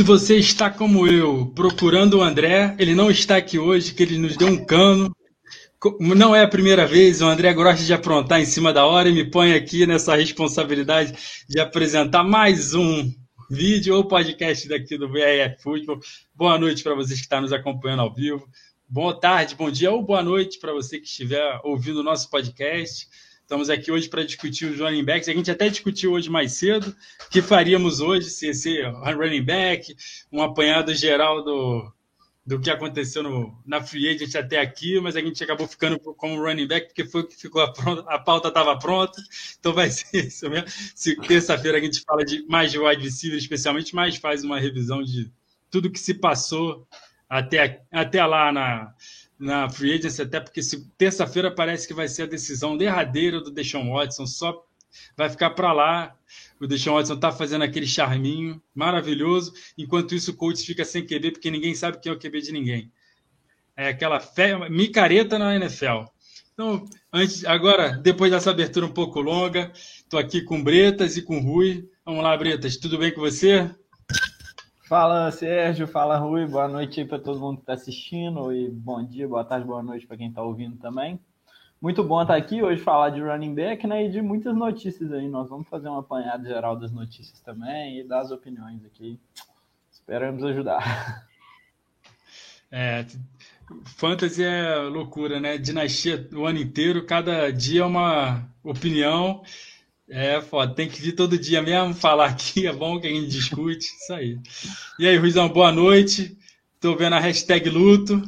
[0.00, 4.16] Se você está como eu, procurando o André, ele não está aqui hoje, que ele
[4.16, 5.14] nos deu um cano.
[6.00, 9.12] Não é a primeira vez, o André gosta de aprontar em cima da hora e
[9.12, 11.12] me põe aqui nessa responsabilidade
[11.46, 13.12] de apresentar mais um
[13.50, 16.00] vídeo ou podcast daqui do VRF Futebol.
[16.34, 18.48] Boa noite para vocês que estão nos acompanhando ao vivo.
[18.88, 23.06] Boa tarde, bom dia ou boa noite para você que estiver ouvindo o nosso podcast.
[23.50, 25.28] Estamos aqui hoje para discutir os running backs.
[25.28, 26.94] A gente até discutiu hoje mais cedo
[27.26, 29.92] o que faríamos hoje se esse running back,
[30.30, 31.92] um apanhado geral do,
[32.46, 36.40] do que aconteceu no, na free agent até aqui, mas a gente acabou ficando como
[36.40, 39.20] running back porque foi que ficou a, pronta, a pauta estava pronta,
[39.58, 40.68] então vai ser isso mesmo.
[40.94, 45.02] Se terça-feira a gente fala de mais de wide receiver, especialmente, mais faz uma revisão
[45.02, 45.28] de
[45.68, 46.86] tudo que se passou
[47.28, 48.94] até, até lá na,
[49.40, 50.60] na free agency, até porque
[50.98, 54.62] terça-feira parece que vai ser a decisão derradeira do Deshaun Watson, só
[55.16, 56.14] vai ficar para lá.
[56.60, 61.32] O Deshaun Watson está fazendo aquele charminho maravilhoso, enquanto isso o coach fica sem QB,
[61.32, 62.92] porque ninguém sabe quem é o QB de ninguém.
[63.74, 66.04] É aquela fé, micareta na NFL.
[66.52, 71.40] Então, antes, agora, depois dessa abertura um pouco longa, estou aqui com Bretas e com
[71.40, 71.88] Rui.
[72.04, 73.74] Vamos lá, Bretas, tudo bem com você?
[74.90, 79.28] Fala Sérgio, fala Rui, boa noite para todo mundo que está assistindo e bom dia,
[79.28, 81.16] boa tarde, boa noite para quem está ouvindo também.
[81.80, 85.28] Muito bom estar aqui hoje falar de running back né, e de muitas notícias aí.
[85.28, 89.16] Nós vamos fazer uma apanhada geral das notícias também e das opiniões aqui.
[89.92, 91.24] Esperamos ajudar.
[92.72, 93.06] É,
[93.84, 95.56] fantasy é loucura, né?
[95.56, 99.42] Dinastia o ano inteiro, cada dia é uma opinião.
[100.12, 103.28] É, foda, tem que vir todo dia mesmo falar aqui, é bom que a gente
[103.28, 104.40] discute, isso aí.
[104.98, 106.36] E aí, Ruizão, boa noite.
[106.80, 108.20] Tô vendo a hashtag luto.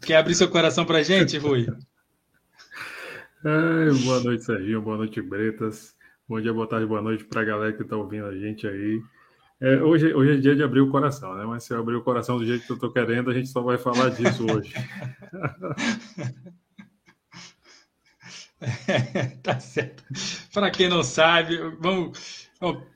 [0.00, 1.66] Quer abrir seu coração pra gente, Rui?
[3.44, 4.80] Ai, boa noite, Serginho.
[4.80, 5.96] Boa noite, Bretas.
[6.28, 9.02] Bom dia, boa tarde, boa noite pra galera que tá ouvindo a gente aí.
[9.60, 11.44] É, hoje, hoje é dia de abrir o coração, né?
[11.44, 13.60] Mas se eu abrir o coração do jeito que eu tô querendo, a gente só
[13.60, 14.72] vai falar disso hoje.
[19.42, 20.02] tá certo.
[20.52, 22.48] Para quem não sabe, vamos.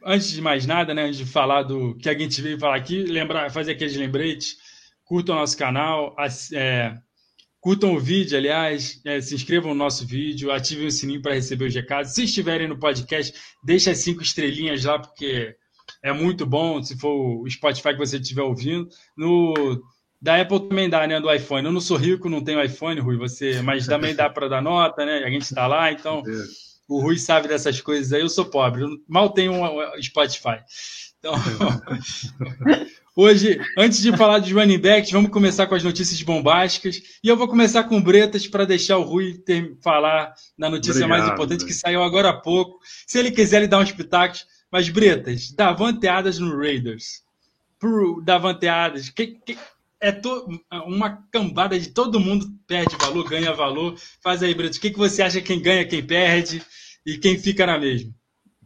[0.04, 3.02] Antes de mais nada, né, antes de falar do que a gente veio falar aqui,
[3.02, 4.56] lembrar, fazer aqueles lembretes,
[5.04, 6.16] curtam o nosso canal,
[6.54, 6.94] é,
[7.60, 11.66] curtam o vídeo, aliás, é, se inscrevam no nosso vídeo, ativem o sininho para receber
[11.66, 12.14] os recados.
[12.14, 15.54] Se estiverem no podcast, deixe as cinco estrelinhas lá, porque
[16.02, 18.88] é muito bom, se for o Spotify que você estiver ouvindo.
[19.16, 19.82] No
[20.20, 21.20] da Apple também dá, né?
[21.20, 21.66] Do iPhone.
[21.66, 25.04] Eu não sou rico, não tenho iPhone, Rui, você, mas também dá para dar nota,
[25.06, 25.18] né?
[25.24, 26.22] A gente está lá, então
[26.88, 28.20] o Rui sabe dessas coisas aí.
[28.20, 30.58] Eu sou pobre, eu mal tenho um Spotify.
[31.18, 31.34] Então,
[33.14, 37.00] hoje, antes de falar dos running backs, vamos começar com as notícias bombásticas.
[37.22, 41.20] E eu vou começar com Bretas para deixar o Rui ter, falar na notícia Obrigado,
[41.20, 42.78] mais importante que saiu agora há pouco.
[43.06, 44.46] Se ele quiser, ele dá uns pitacos.
[44.70, 47.22] Mas, Bretas, Davanteadas no Raiders.
[47.80, 49.56] Por Davanteadas, que, que,
[50.00, 50.46] é to,
[50.86, 53.96] uma cambada de todo mundo perde valor, ganha valor.
[54.22, 56.62] Faz aí, Brito, o que, que você acha quem ganha, quem perde
[57.04, 58.12] e quem fica na mesma?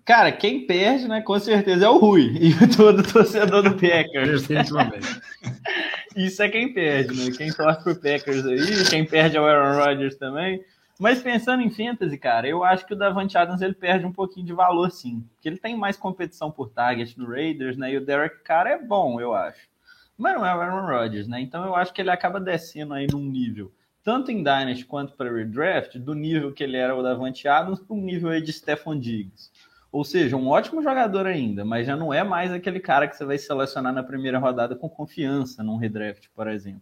[0.04, 4.48] Cara, quem perde, né, com certeza é o Rui e todo torcedor do Packers.
[6.16, 7.34] Isso é quem perde, né?
[7.36, 10.62] Quem torce pro Packers aí, quem perde é o Aaron Rodgers também.
[11.00, 14.44] Mas pensando em fantasy, cara, eu acho que o Davante Adams ele perde um pouquinho
[14.44, 15.24] de valor, sim.
[15.34, 17.92] Porque ele tem mais competição por target no Raiders, né?
[17.92, 19.71] E o Derek Carr é bom, eu acho
[20.16, 21.40] mas não é o Aaron Rodgers, né?
[21.40, 25.32] Então eu acho que ele acaba descendo aí num nível, tanto em Dynasty quanto para
[25.32, 28.98] Redraft, do nível que ele era o Davante Adams para um nível aí de Stephon
[28.98, 29.50] Diggs.
[29.90, 33.26] Ou seja, um ótimo jogador ainda, mas já não é mais aquele cara que você
[33.26, 36.80] vai selecionar na primeira rodada com confiança num redraft, por exemplo.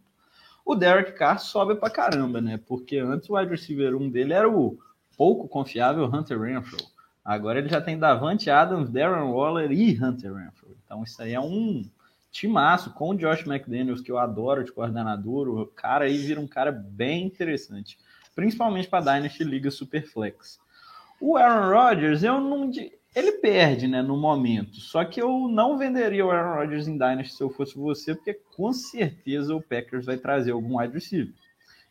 [0.64, 2.60] O Derek Carr sobe pra caramba, né?
[2.64, 4.78] Porque antes o wide receiver 1 dele era o
[5.16, 6.78] pouco confiável Hunter Renfro.
[7.24, 10.76] Agora ele já tem Davante Adams, Darren Waller e Hunter Renfro.
[10.84, 11.82] Então isso aí é um
[12.30, 15.48] timaço com o Josh McDaniels, que eu adoro de coordenador.
[15.48, 17.98] O cara aí vira um cara bem interessante,
[18.34, 20.58] principalmente para Dynasty Liga Superflex.
[21.20, 22.70] O Aaron Rodgers, eu não.
[23.14, 24.76] Ele perde, né, no momento.
[24.76, 28.34] Só que eu não venderia o Aaron Rodgers em Dynasty se eu fosse você, porque
[28.56, 31.34] com certeza o Packers vai trazer algum wide receiver.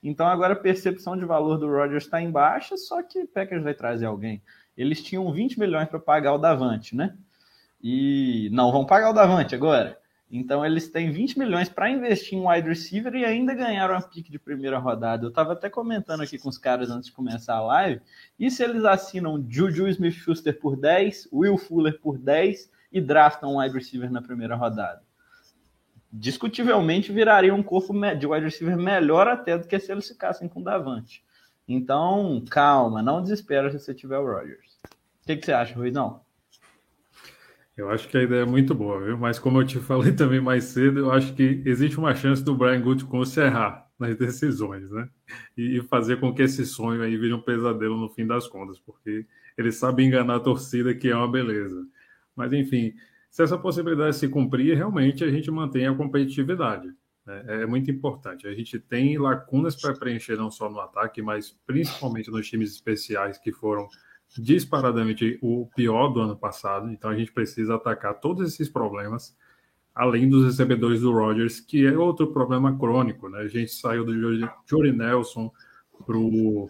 [0.01, 3.63] Então agora a percepção de valor do Rodgers está em baixa, só que o Packers
[3.63, 4.41] vai trazer alguém.
[4.77, 7.17] Eles tinham 20 milhões para pagar o Davante, né?
[7.83, 9.99] E não vão pagar o Davante agora.
[10.31, 14.31] Então eles têm 20 milhões para investir em wide receiver e ainda ganharam a pique
[14.31, 15.25] de primeira rodada.
[15.25, 18.01] Eu estava até comentando aqui com os caras antes de começar a live.
[18.37, 23.59] E se eles assinam Juju Smith-Schuster por 10, Will Fuller por 10 e draftam um
[23.59, 25.01] wide receiver na primeira rodada?
[26.11, 30.61] Discutivelmente viraria um corpo de wide receiver melhor até do que se eles ficassem com
[30.61, 31.23] o Davante.
[31.67, 34.77] Então, calma, não desespera se você tiver o Rodgers.
[35.23, 36.21] O que, que você acha, Ruizão?
[37.79, 39.17] Eu acho que a ideia é muito boa, viu?
[39.17, 42.53] Mas como eu te falei também mais cedo, eu acho que existe uma chance do
[42.53, 45.09] Brian Gutekunst errar nas decisões, né?
[45.57, 49.25] E fazer com que esse sonho aí vire um pesadelo no fim das contas, porque
[49.57, 51.87] ele sabe enganar a torcida, que é uma beleza.
[52.35, 52.93] Mas, enfim,
[53.31, 56.89] se essa possibilidade se cumprir, realmente a gente mantém a competitividade.
[57.25, 57.43] Né?
[57.47, 58.45] É muito importante.
[58.45, 63.37] A gente tem lacunas para preencher não só no ataque, mas principalmente nos times especiais
[63.37, 63.87] que foram
[64.37, 66.89] disparadamente o pior do ano passado.
[66.91, 69.35] Então a gente precisa atacar todos esses problemas,
[69.93, 73.29] além dos recebedores do Rodgers, que é outro problema crônico.
[73.29, 73.39] Né?
[73.39, 74.13] A gente saiu do
[74.65, 75.51] Jory Nelson
[76.05, 76.69] para o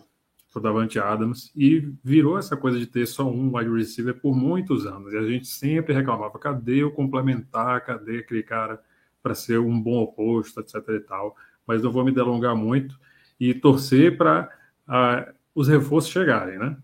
[0.61, 5.13] Davante Adams e virou essa coisa de ter só um wide receiver por muitos anos.
[5.13, 7.85] E a gente sempre reclamava: cadê o complementar?
[7.85, 8.81] Cadê aquele cara
[9.21, 10.75] para ser um bom oposto, etc.
[10.89, 11.35] e tal.
[11.67, 12.99] Mas não vou me delongar muito
[13.39, 14.49] e torcer para
[14.87, 16.77] uh, ah, os reforços chegarem, né?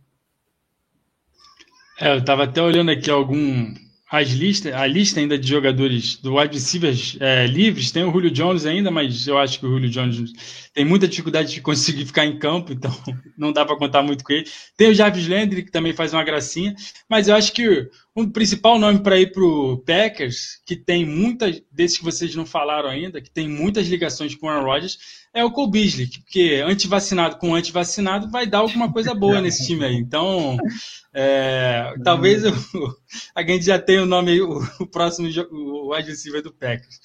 [2.00, 3.74] É, eu estava até olhando aqui algum
[4.12, 8.32] as listas, a lista ainda de jogadores do wide receivers é, livres, tem o Julio
[8.32, 10.32] Jones ainda, mas eu acho que o Julio Jones
[10.74, 12.92] tem muita dificuldade de conseguir ficar em campo, então
[13.38, 14.48] não dá para contar muito com ele.
[14.78, 16.76] Tem o Jarvis Landry, que também faz uma gracinha,
[17.10, 21.62] mas eu acho que o principal nome para ir para o Packers, que tem muitas
[21.70, 24.98] desses que vocês não falaram ainda, que tem muitas ligações com o Aaron Rodgers,
[25.34, 29.84] é o Cole Beasley, porque antivacinado com antivacinado vai dar alguma coisa boa nesse time
[29.84, 29.96] aí.
[29.96, 30.56] Então,
[31.14, 32.54] é, talvez eu,
[33.36, 37.02] a gente já tenha o nome, o, o próximo o receiver do Packers.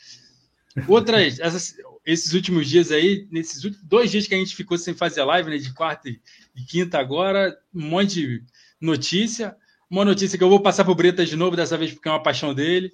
[0.87, 1.75] Outras, essas,
[2.07, 5.59] esses últimos dias aí, nesses dois dias que a gente ficou sem fazer live, né,
[5.59, 6.21] de quarta e,
[6.55, 8.45] e quinta agora, um monte de
[8.81, 9.57] notícia.
[9.91, 12.13] Uma notícia que eu vou passar para o Bretas de novo, dessa vez porque é
[12.13, 12.93] uma paixão dele.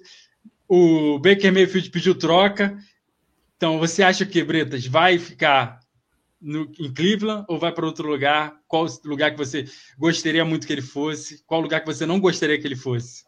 [0.67, 2.77] O Baker Mayfield pediu troca
[3.57, 5.79] então, você acha que Bretas vai ficar
[6.39, 8.55] no, em Cleveland ou vai para outro lugar?
[8.67, 9.65] Qual lugar que você
[9.97, 11.43] gostaria muito que ele fosse?
[11.43, 13.25] Qual lugar que você não gostaria que ele fosse?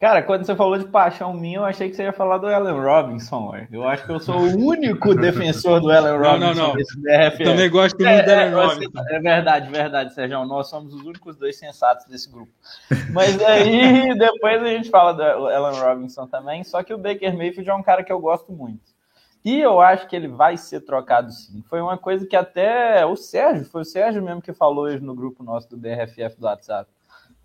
[0.00, 2.80] Cara, quando você falou de paixão minha, eu achei que você ia falar do Allen
[2.80, 3.50] Robinson.
[3.50, 3.66] Ué.
[3.72, 6.38] Eu acho que eu sou o único defensor do Allen Robinson.
[6.38, 7.36] Não, não, não.
[7.44, 9.02] Também gosto muito é, do Allen é, Robinson.
[9.08, 10.44] É verdade, verdade, Sérgio.
[10.44, 12.52] Nós somos os únicos dois sensatos desse grupo.
[13.12, 16.62] Mas aí, depois a gente fala do Allen Robinson também.
[16.62, 18.96] Só que o Baker Mayfield é um cara que eu gosto muito.
[19.44, 21.60] E eu acho que ele vai ser trocado sim.
[21.68, 25.14] Foi uma coisa que até o Sérgio, foi o Sérgio mesmo que falou hoje no
[25.14, 26.88] grupo nosso do DRFF do WhatsApp.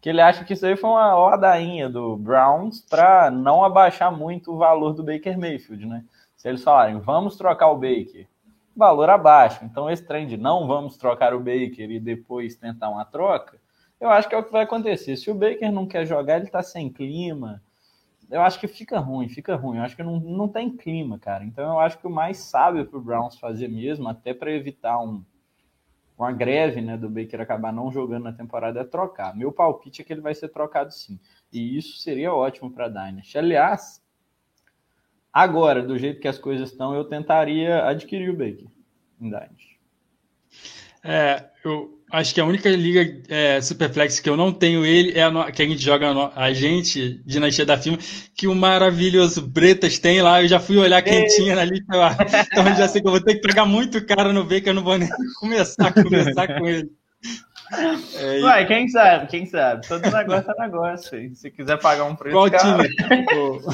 [0.04, 4.52] Que ele acha que isso aí foi uma ladainha do Browns para não abaixar muito
[4.52, 6.04] o valor do Baker Mayfield, né?
[6.36, 8.28] Se eles falarem, vamos trocar o Baker,
[8.76, 9.64] valor abaixo.
[9.64, 13.58] Então, esse trem de não vamos trocar o Baker e depois tentar uma troca,
[13.98, 15.16] eu acho que é o que vai acontecer.
[15.16, 17.64] Se o Baker não quer jogar, ele está sem clima,
[18.30, 19.78] eu acho que fica ruim, fica ruim.
[19.78, 21.46] Eu acho que não, não tem clima, cara.
[21.46, 25.00] Então eu acho que o mais sábio para o Browns fazer mesmo, até para evitar
[25.00, 25.24] um,
[26.24, 29.36] uma greve né, do Baker acabar não jogando na temporada, é trocar.
[29.36, 31.20] Meu palpite é que ele vai ser trocado sim.
[31.52, 33.38] E isso seria ótimo para a Dynasty.
[33.38, 34.04] Aliás,
[35.32, 38.68] agora, do jeito que as coisas estão, eu tentaria adquirir o Baker
[39.20, 39.80] em Dynasty.
[41.04, 45.24] É, eu, Acho que a única liga é, Superflex que eu não tenho ele é
[45.24, 47.98] a que a gente joga a gente, Dinastia da Firma,
[48.38, 50.44] que o maravilhoso Bretas tem lá.
[50.44, 52.16] Eu já fui olhar quem tinha na lista lá.
[52.52, 54.76] Então já sei que eu vou ter que pegar muito cara no B, que eu
[54.76, 55.10] não vou nem
[55.42, 56.88] começar a conversar com ele.
[57.72, 59.88] É, Ué, quem sabe, quem sabe?
[59.88, 61.36] Todo negócio é negócio.
[61.36, 62.36] Se quiser pagar um preço.
[62.36, 62.90] Qual time?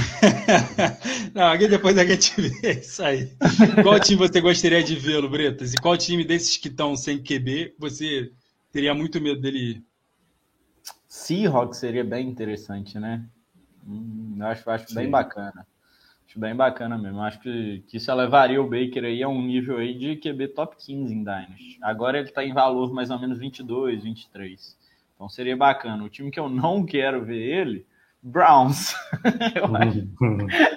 [1.34, 3.29] Não, aqui depois a gente vê isso aí.
[3.84, 5.74] Qual time você gostaria de vê-lo, Bretas?
[5.74, 8.31] E qual time desses que estão sem QB você
[8.72, 9.84] teria muito medo dele ir?
[11.08, 13.25] Seahawks seria bem interessante, né?
[13.88, 15.65] Hum, acho, acho bem bacana.
[16.29, 17.24] Acho bem bacana mesmo.
[17.24, 20.75] Acho que, que isso levaria o Baker aí a um nível aí de QB top
[20.77, 21.79] 15 em Dynasty.
[21.81, 24.77] Agora ele está em valor mais ou menos 22, 23.
[25.15, 26.03] Então seria bacana.
[26.03, 27.83] O time que eu não quero ver ele,
[28.21, 28.93] Browns.
[29.55, 30.07] eu, acho,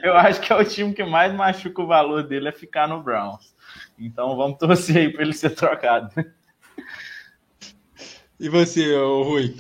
[0.02, 3.02] eu acho que é o time que mais machuca o valor dele é ficar no
[3.02, 3.54] Browns.
[3.98, 6.08] Então vamos torcer aí para ele ser trocado.
[8.40, 9.54] E você, Rui?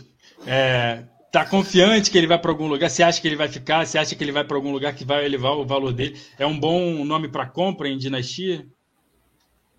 [0.46, 2.90] É, tá confiante que ele vai para algum lugar?
[2.90, 3.86] Você acha que ele vai ficar?
[3.86, 6.14] Você acha que ele vai para algum lugar que vai elevar o valor dele?
[6.38, 8.66] É um bom nome para compra em dinastia?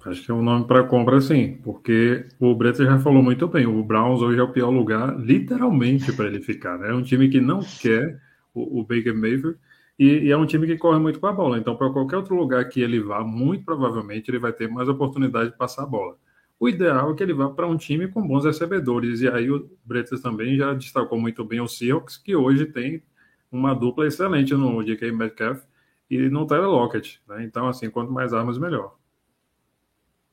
[0.04, 3.66] Acho que é um nome para compra, sim, porque o Breta já falou muito bem.
[3.66, 6.78] O Browns hoje é o pior lugar, literalmente, para ele ficar.
[6.78, 6.90] Né?
[6.90, 8.20] É um time que não quer
[8.54, 9.58] o, o Baker Mayfield
[9.98, 11.58] e, e, é um time que corre muito com a bola.
[11.58, 15.52] Então, para qualquer outro lugar que ele vá, muito provavelmente ele vai ter mais oportunidade
[15.52, 16.18] de passar a bola.
[16.60, 19.22] O ideal é que ele vá para um time com bons recebedores.
[19.22, 23.04] E aí o Bretas também já destacou muito bem o Seahawks, que hoje tem
[23.52, 25.62] uma dupla excelente no DK Metcalf
[26.10, 27.22] e no Tyler Lockett.
[27.28, 27.44] Né?
[27.44, 28.96] Então, assim, quanto mais armas, melhor.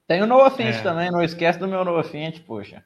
[0.07, 0.83] Tem o Noah Fint é.
[0.83, 2.85] também, não esquece do meu Noah Fint, poxa.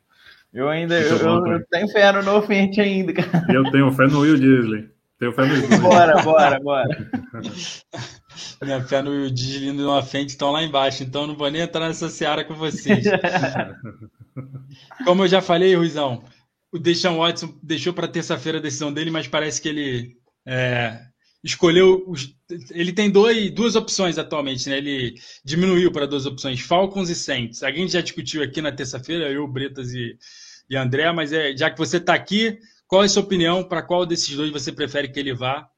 [0.52, 3.46] Eu ainda eu, eu, eu tenho fé no Noah Fint ainda, cara.
[3.50, 4.90] E eu tenho fé no Will Disley.
[5.18, 5.80] Tenho fé dois.
[5.80, 7.10] Bora, bora, bora.
[8.62, 11.88] Minha fé no Deslindo e no Afente estão lá embaixo, então não vou nem entrar
[11.88, 13.04] nessa seara com vocês.
[15.04, 16.24] Como eu já falei, Ruizão,
[16.72, 21.00] o Deshaun Watson deixou para terça-feira a decisão dele, mas parece que ele é,
[21.42, 22.04] escolheu.
[22.08, 22.34] Os,
[22.70, 24.78] ele tem dois, duas opções atualmente, né?
[24.78, 25.14] Ele
[25.44, 27.62] diminuiu para duas opções, Falcons e Saints.
[27.62, 30.16] A gente já discutiu aqui na terça-feira, eu, Bretas e,
[30.68, 33.62] e André, mas é, já que você está aqui, qual é a sua opinião?
[33.62, 35.68] Para qual desses dois você prefere que ele vá?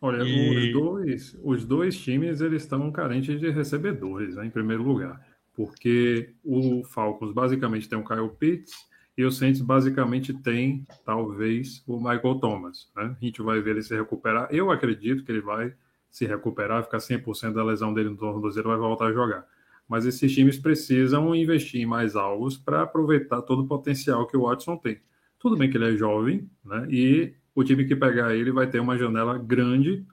[0.00, 0.68] Olha, e...
[0.68, 5.20] os, dois, os dois times eles estão carentes de recebedores, né, em primeiro lugar,
[5.54, 8.72] porque o Falcons basicamente tem o Kyle Pitts
[9.16, 12.90] e o Saints basicamente tem, talvez, o Michael Thomas.
[12.96, 13.14] Né?
[13.20, 14.48] A gente vai ver ele se recuperar.
[14.50, 15.74] Eu acredito que ele vai
[16.10, 19.46] se recuperar, ficar 100% da lesão dele no tornozelo, vai voltar a jogar.
[19.86, 24.42] Mas esses times precisam investir em mais alvos para aproveitar todo o potencial que o
[24.42, 25.00] Watson tem.
[25.38, 26.86] Tudo bem que ele é jovem, né?
[26.90, 30.04] E o time que pegar ele vai ter uma janela grande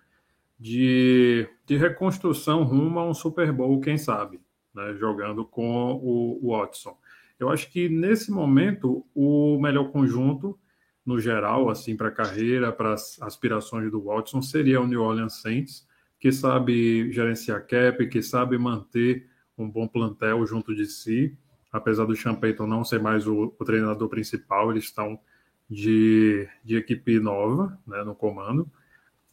[0.60, 4.40] de, de reconstrução rumo a um Super Bowl, quem sabe,
[4.74, 6.98] né, jogando com o, Watson.
[7.40, 10.58] Eu acho que nesse momento o melhor conjunto,
[11.06, 15.42] no geral, assim, para a carreira, para as aspirações do Watson, seria o New Orleans
[15.42, 15.88] Saints,
[16.20, 21.38] que sabe gerenciar cap, que sabe manter um bom plantel junto de si,
[21.72, 25.20] apesar do Sean Payton não ser mais o, o treinador principal, eles estão
[25.70, 28.70] de, de equipe nova né, no comando.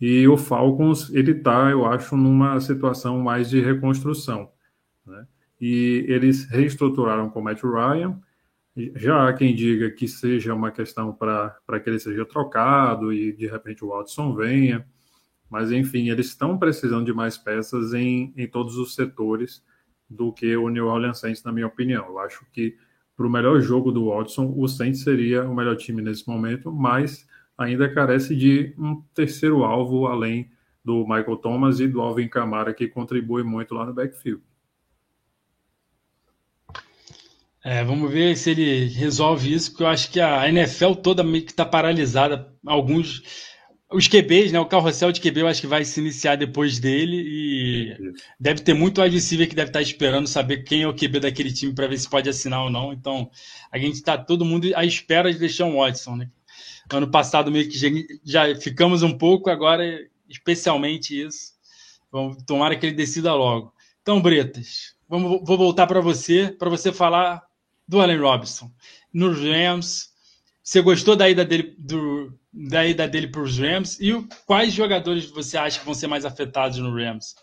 [0.00, 4.50] E o Falcons, ele está, eu acho, numa situação mais de reconstrução.
[5.06, 5.26] Né?
[5.60, 8.20] E eles reestruturaram com o Matt Ryan.
[8.96, 13.46] Já há quem diga que seja uma questão para que ele seja trocado e de
[13.46, 14.84] repente o Watson venha.
[15.48, 19.62] Mas, enfim, eles estão precisando de mais peças em, em todos os setores
[20.10, 22.06] do que o New Orleans Saints, na minha opinião.
[22.06, 22.76] Eu acho que
[23.16, 27.26] para o melhor jogo do Watson, o Saints seria o melhor time nesse momento, mas
[27.56, 30.50] ainda carece de um terceiro alvo além
[30.84, 34.42] do Michael Thomas e do Alvin Kamara, que contribui muito lá no backfield.
[37.64, 41.44] É, vamos ver se ele resolve isso, porque eu acho que a NFL toda meio
[41.44, 42.52] que está paralisada.
[42.66, 43.22] Alguns
[43.92, 44.58] os QBs, né?
[44.58, 48.74] O carrossel de QB eu acho que vai se iniciar depois dele e deve ter
[48.74, 51.98] muito receiver que deve estar esperando saber quem é o QB daquele time para ver
[51.98, 52.92] se pode assinar ou não.
[52.92, 53.30] Então,
[53.70, 56.30] a gente está todo mundo à espera de deixar um Watson, né?
[56.92, 59.84] Ano passado meio que já ficamos um pouco, agora
[60.28, 61.54] especialmente isso.
[62.10, 63.72] Vamos tomara que ele decida logo.
[64.02, 67.42] Então, Bretas, vamos, vou voltar para você, para você falar
[67.88, 68.70] do Allen Robinson.
[69.12, 70.10] Nos Rams,
[70.62, 74.72] você gostou da ida dele do, da ida dele para os Rams e o, quais
[74.72, 77.34] jogadores você acha que vão ser mais afetados no Rams?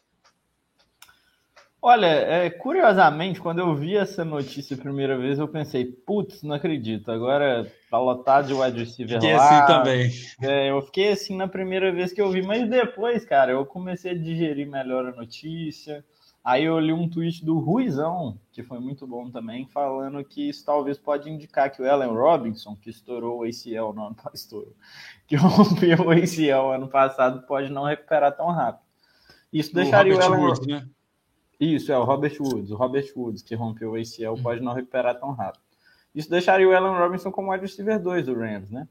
[1.84, 6.54] Olha, é, curiosamente, quando eu vi essa notícia a primeira vez, eu pensei, putz, não
[6.54, 9.44] acredito, agora tá lotado de wide receiver fiquei lá.
[9.44, 10.12] assim também.
[10.44, 14.12] É, eu fiquei assim na primeira vez que eu vi, mas depois, cara, eu comecei
[14.12, 16.06] a digerir melhor a notícia.
[16.44, 20.66] Aí eu li um tweet do Ruizão, que foi muito bom também, falando que isso
[20.66, 24.76] talvez pode indicar que o Allen Robinson, que estourou o ACL no ano passado,
[25.28, 28.84] que rompeu o ACL ano passado, pode não recuperar tão rápido.
[29.54, 30.88] Isso deixaria o, o Allen Woods, né?
[31.60, 32.72] Isso, é o Robert Woods.
[32.72, 34.42] O Robert Woods, que rompeu o ACL, hum.
[34.42, 35.62] pode não recuperar tão rápido.
[36.14, 38.88] Isso deixaria o Allen Robinson como wide receiver 2 do Rams, né?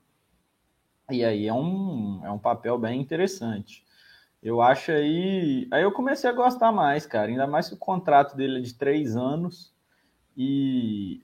[1.11, 3.85] E aí é um, é um papel bem interessante.
[4.42, 5.68] Eu acho aí.
[5.70, 7.28] Aí eu comecei a gostar mais, cara.
[7.28, 9.73] Ainda mais que o contrato dele é de três anos.
[10.37, 11.23] E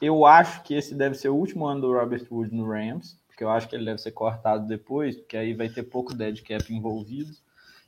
[0.00, 3.44] eu acho que esse deve ser o último ano do Robert Wood no Rams, porque
[3.44, 6.72] eu acho que ele deve ser cortado depois, porque aí vai ter pouco dead cap
[6.72, 7.32] envolvido.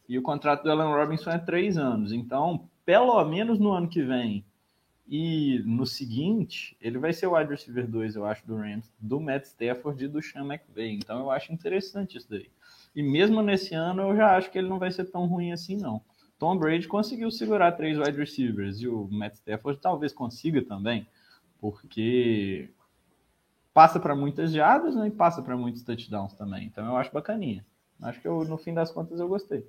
[0.09, 2.13] E o contrato do Alan Robinson é três anos.
[2.13, 4.45] Então, pelo menos no ano que vem
[5.07, 9.21] e no seguinte, ele vai ser o wide receiver 2, eu acho, do Rams, do
[9.21, 10.95] Matt Stafford e do Sean McVay.
[10.95, 12.49] Então, eu acho interessante isso daí.
[12.95, 15.77] E mesmo nesse ano, eu já acho que ele não vai ser tão ruim assim,
[15.77, 16.03] não.
[16.39, 21.07] Tom Brady conseguiu segurar três wide receivers e o Matt Stafford talvez consiga também,
[21.61, 22.69] porque
[23.73, 26.67] passa para muitas jardas né, e passa para muitos touchdowns também.
[26.67, 27.65] Então eu acho bacaninha.
[28.03, 29.65] Acho que eu, no fim das contas eu gostei.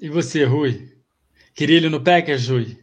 [0.00, 0.96] E você, Rui?
[1.54, 2.78] Queria ele no Packers, Rui?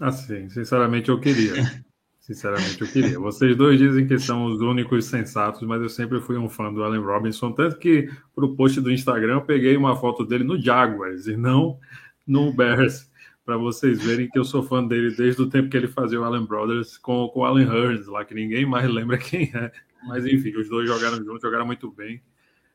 [0.00, 1.54] Assim, sinceramente eu queria.
[2.28, 3.18] Sinceramente, eu queria.
[3.18, 6.84] Vocês dois dizem que são os únicos sensatos, mas eu sempre fui um fã do
[6.84, 7.52] Allen Robinson.
[7.52, 11.38] Tanto que, para o post do Instagram, eu peguei uma foto dele no Jaguars e
[11.38, 11.78] não
[12.26, 13.10] no Bears,
[13.46, 16.24] para vocês verem que eu sou fã dele desde o tempo que ele fazia o
[16.24, 19.72] Allen Brothers com, com o Allen Hurns, lá que ninguém mais lembra quem é.
[20.06, 22.20] Mas, enfim, os dois jogaram juntos, jogaram muito bem.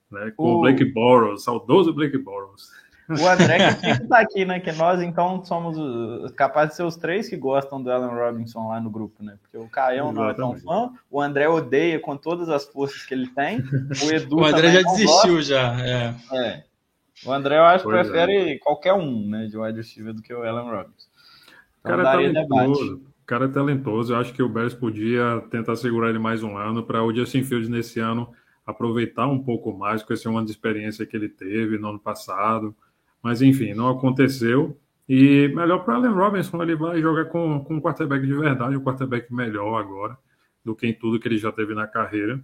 [0.10, 2.72] Né, com o Blake Bortles, saudoso Blake Bortles.
[3.10, 4.60] O André que tá aqui, né?
[4.60, 8.80] Que nós, então, somos capazes de ser os três que gostam do Alan Robinson lá
[8.80, 9.38] no grupo, né?
[9.42, 13.14] Porque o Caio não é tão fã, o André odeia com todas as forças que
[13.14, 15.42] ele tem, o Edu O André já desistiu, gosta.
[15.42, 15.86] já.
[15.86, 16.16] É.
[16.32, 16.64] é.
[17.26, 18.02] O André, eu acho que é.
[18.02, 18.58] prefere é.
[18.58, 19.48] qualquer um, né?
[19.48, 21.08] De wide receiver do que o Alan Robinson.
[21.80, 22.96] Então, cara é talentoso.
[22.96, 24.14] O cara é talentoso.
[24.14, 27.44] Eu acho que o Bears podia tentar segurar ele mais um ano para o Justin
[27.44, 28.34] Fields nesse ano
[28.66, 32.76] aproveitar um pouco mais com esse ano de experiência que ele teve no ano passado.
[33.24, 34.78] Mas, enfim, não aconteceu.
[35.08, 38.84] E melhor para Allen Robinson, ele vai jogar com, com um quarterback de verdade, um
[38.84, 40.18] quarterback melhor agora
[40.64, 42.44] do que em tudo que ele já teve na carreira.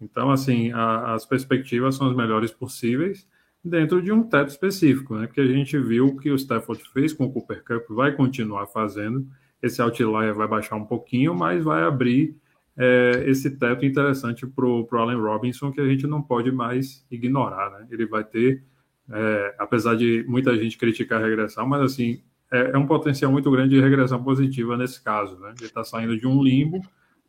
[0.00, 3.28] Então, assim, a, as perspectivas são as melhores possíveis
[3.62, 5.26] dentro de um teto específico, né?
[5.26, 9.26] Porque a gente viu que o Stafford fez com o Cooper Cup, vai continuar fazendo.
[9.62, 12.34] Esse outlier vai baixar um pouquinho, mas vai abrir
[12.76, 17.70] é, esse teto interessante para o Allen Robinson que a gente não pode mais ignorar,
[17.70, 17.86] né?
[17.90, 18.64] Ele vai ter,
[19.10, 23.50] é, apesar de muita gente criticar a regressão, mas assim é, é, um potencial muito
[23.50, 25.54] grande de regressão positiva nesse caso, né?
[25.56, 26.80] Ele está saindo de um limbo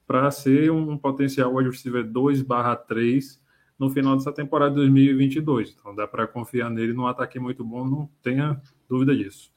[0.08, 3.40] para ser um potencial wide receiver 2/3
[3.78, 5.76] no final dessa temporada de 2022.
[5.78, 8.60] Então dá para confiar nele num ataque muito bom, não tenha
[8.90, 9.52] dúvida disso.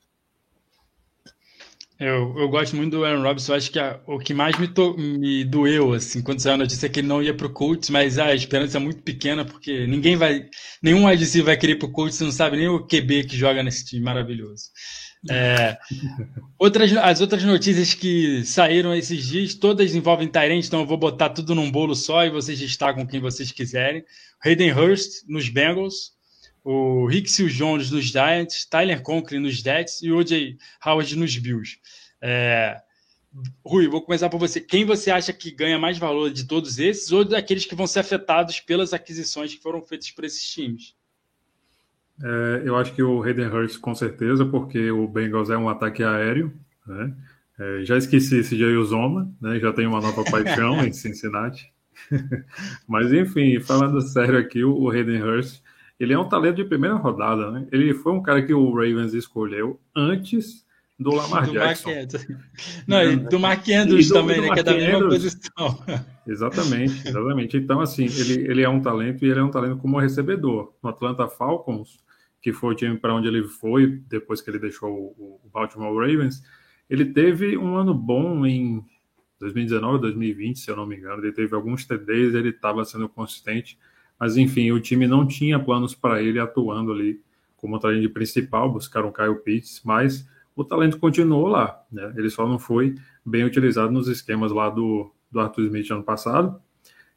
[1.99, 3.53] Eu, eu gosto muito do Aaron Robinson.
[3.53, 6.59] Eu acho que a, o que mais me, to, me doeu, assim, quando saiu a
[6.59, 9.87] notícia é que ele não ia pro Colts, mas a esperança é muito pequena, porque
[9.87, 10.49] ninguém vai.
[10.83, 13.63] Nenhum wide vai querer ir pro Colts, você não sabe nem o QB que joga
[13.63, 14.65] nesse time maravilhoso.
[15.31, 15.79] É,
[16.59, 21.31] outras, as outras notícias que saíram esses dias, todas envolvem Tyrant, então eu vou botar
[21.31, 24.05] tudo num bolo só e vocês destacam quem vocês quiserem.
[24.45, 26.14] Hayden Hurst nos Bengals,
[26.65, 30.57] o Rick Jones nos Giants, Tyler Conklin nos Jets e o O.J.
[30.85, 31.79] Howard nos Bills.
[32.21, 32.81] É...
[33.65, 34.61] Rui, vou começar por você.
[34.61, 38.01] Quem você acha que ganha mais valor de todos esses ou daqueles que vão ser
[38.01, 40.97] afetados pelas aquisições que foram feitas por esses times?
[42.23, 46.03] É, eu acho que o Hayden Hurst, com certeza, porque o Bengals é um ataque
[46.03, 46.55] aéreo.
[46.87, 47.13] Né?
[47.59, 49.59] É, já esqueci esse Jair Zoma, né?
[49.59, 51.73] já tem uma nova paixão em Cincinnati.
[52.87, 55.61] Mas, enfim, falando sério aqui, o Hayden Hurst
[55.99, 57.67] ele é um talento de primeira rodada, né?
[57.71, 60.65] Ele foi um cara que o Ravens escolheu antes
[60.99, 61.91] do Lamar do Jackson.
[61.91, 62.11] Mark
[62.87, 64.55] Não, e do Mark Andrews do, também, do né?
[64.55, 65.85] que é da mesma posição.
[66.27, 67.57] Exatamente, exatamente.
[67.59, 70.73] Então, assim, ele, ele é um talento e ele é um talento como recebedor.
[70.83, 71.99] No Atlanta Falcons,
[72.41, 75.95] que foi o time para onde ele foi depois que ele deixou o, o Baltimore
[75.95, 76.43] Ravens,
[76.89, 78.83] ele teve um ano bom em
[79.39, 81.23] 2019, 2020, se eu não me engano.
[81.23, 83.79] Ele teve alguns TDs, ele estava sendo consistente
[84.19, 87.21] mas enfim, o time não tinha planos para ele atuando ali
[87.57, 92.13] como talento principal, buscaram Kyle Pitts, mas o talento continuou lá, né?
[92.17, 96.61] Ele só não foi bem utilizado nos esquemas lá do, do Arthur Smith ano passado.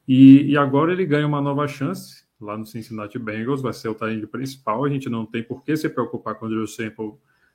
[0.08, 3.96] E, e agora ele ganha uma nova chance lá no Cincinnati Bengals, vai ser o
[3.96, 4.86] talento principal.
[4.86, 7.14] A gente não tem por que se preocupar com o Drew Sample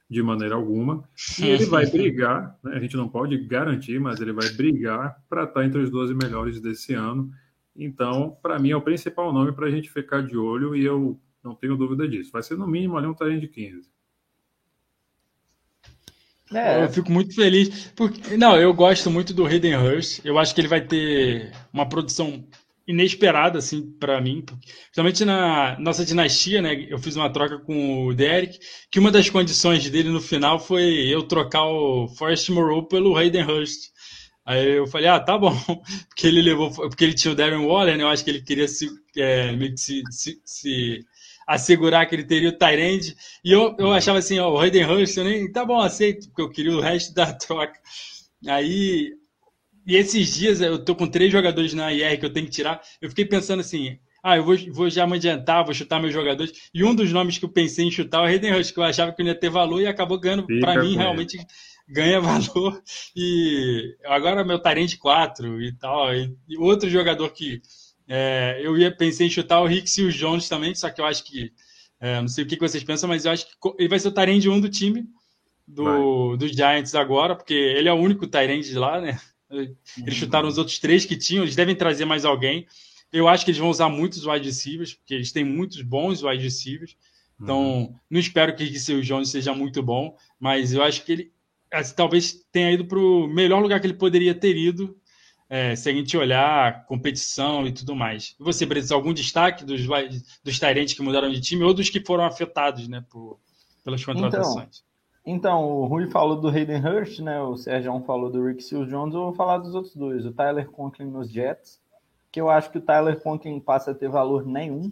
[0.09, 1.03] de maneira alguma.
[1.41, 2.75] E ele vai brigar, né?
[2.75, 6.61] a gente não pode garantir, mas ele vai brigar para estar entre os 12 melhores
[6.61, 7.33] desse ano.
[7.77, 11.19] Então, para mim, é o principal nome para a gente ficar de olho e eu
[11.43, 12.31] não tenho dúvida disso.
[12.33, 13.91] Vai ser no mínimo ali um talento de 15.
[16.53, 16.85] É.
[16.85, 17.91] Eu fico muito feliz.
[17.97, 20.21] Porque, não, eu gosto muito do Hayden Hurst.
[20.25, 22.47] Eu acho que ele vai ter uma produção
[22.87, 24.45] inesperada, assim, para mim.
[24.85, 26.87] Principalmente na nossa dinastia, né?
[26.89, 28.59] Eu fiz uma troca com o Derek,
[28.91, 33.45] que uma das condições dele no final foi eu trocar o Forrest Moreau pelo Hayden
[33.45, 33.92] Hurst.
[34.45, 35.55] Aí eu falei, ah, tá bom,
[36.09, 38.03] porque ele levou, porque ele tinha o Darren Waller, né?
[38.03, 41.07] Eu acho que ele queria se, é, se, se, se,
[41.47, 43.17] assegurar que ele teria o Tyrande.
[43.45, 46.43] E eu, eu achava assim, ó, o Hayden Hurst, eu nem, tá bom, aceito, porque
[46.43, 47.79] eu queria o resto da troca.
[48.49, 49.13] Aí,
[49.87, 52.81] e esses dias eu tô com três jogadores na IR que eu tenho que tirar.
[53.01, 56.53] Eu fiquei pensando assim, ah, eu vou, vou já me adiantar, vou chutar meus jogadores.
[56.73, 58.85] E um dos nomes que eu pensei em chutar é o Hayden Hurst, que eu
[58.85, 61.39] achava que não ia ter valor e acabou ganhando para mim realmente
[61.93, 62.83] ganha valor.
[63.15, 66.15] E agora meu Tarente 4 e tal.
[66.15, 67.61] E, e outro jogador que
[68.09, 71.05] é, eu ia pensei em chutar o Rick e o Jones também, só que eu
[71.05, 71.53] acho que.
[72.01, 74.13] É, não sei o que vocês pensam, mas eu acho que ele vai ser o
[74.13, 75.07] Tyrande 1 do time
[75.69, 79.21] do, dos Giants agora, porque ele é o único Tyrande lá, né?
[79.49, 82.67] Eles chutaram os outros três que tinham, eles devem trazer mais alguém.
[83.13, 86.43] Eu acho que eles vão usar muitos wide receivers, porque eles têm muitos bons wide
[86.43, 86.97] receivers.
[87.41, 87.95] Então, uhum.
[88.11, 91.33] não espero que o Jones seja muito bom, mas eu acho que ele,
[91.97, 94.97] talvez tenha ido para o melhor lugar que ele poderia ter ido,
[95.49, 98.35] é, se a gente olhar competição e tudo mais.
[98.41, 99.81] E você, Brito, algum destaque dos,
[100.43, 103.39] dos Tyrants que mudaram de time ou dos que foram afetados né, por,
[103.85, 104.83] pelas contratações?
[105.25, 108.89] Então, então, o Rui falou do Hayden Hurst, né, o Sérgio falou do Rick Seals
[108.89, 110.25] Jones, eu vou falar dos outros dois.
[110.25, 111.81] O Tyler Conklin nos Jets,
[112.31, 114.91] que eu acho que o Tyler Conklin passa a ter valor nenhum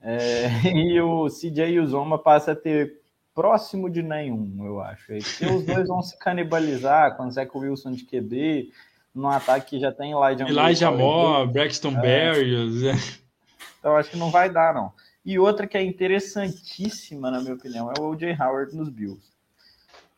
[0.00, 3.00] É, e o CJ Uzoma passa a ter
[3.36, 5.06] próximo de nenhum, eu acho.
[5.06, 8.72] Porque os dois vão se canibalizar com o Zach Wilson de QB,
[9.14, 12.00] no ataque que já tem Elijah, Elijah Moore, Braxton é.
[12.00, 12.82] Berrios.
[12.82, 12.94] É.
[13.78, 14.90] Então acho que não vai dar, não.
[15.24, 18.32] E outra que é interessantíssima, na minha opinião, é o O.J.
[18.40, 19.20] Howard nos Bills.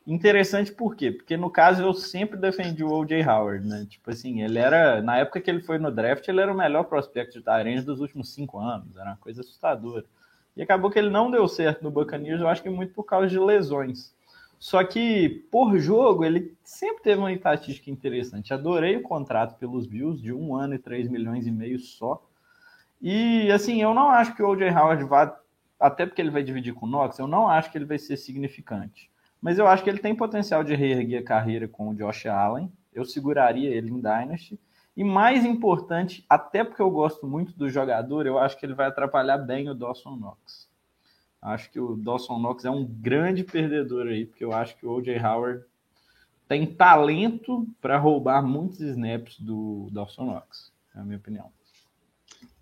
[0.07, 1.11] Interessante por quê?
[1.11, 3.22] Porque no caso eu sempre defendi o O.J.
[3.24, 3.87] Howard, né?
[3.90, 6.85] Tipo assim, ele era, na época que ele foi no draft, ele era o melhor
[6.85, 10.04] prospecto de Tyrande dos últimos cinco anos, era uma coisa assustadora.
[10.59, 13.29] E acabou que ele não deu certo no Buccaneers, eu acho que muito por causa
[13.29, 14.12] de lesões.
[14.59, 18.53] Só que, por jogo, ele sempre teve uma estatística interessante.
[18.53, 22.21] Adorei o contrato pelos Bills, de um ano e 3 milhões e meio só.
[23.01, 24.68] E, assim, eu não acho que o O.J.
[24.71, 25.40] Howard vá,
[25.79, 28.16] até porque ele vai dividir com o Knox, eu não acho que ele vai ser
[28.16, 29.09] significante.
[29.40, 32.68] Mas eu acho que ele tem potencial de reerguer a carreira com o Josh Allen.
[32.92, 34.59] Eu seguraria ele em Dynasty.
[34.98, 38.88] E mais importante, até porque eu gosto muito do jogador, eu acho que ele vai
[38.88, 40.68] atrapalhar bem o Dawson Knox.
[41.40, 44.90] Acho que o Dawson Knox é um grande perdedor aí, porque eu acho que o
[44.90, 45.16] O.J.
[45.24, 45.64] Howard
[46.48, 51.48] tem talento para roubar muitos snaps do Dawson Knox, é a minha opinião.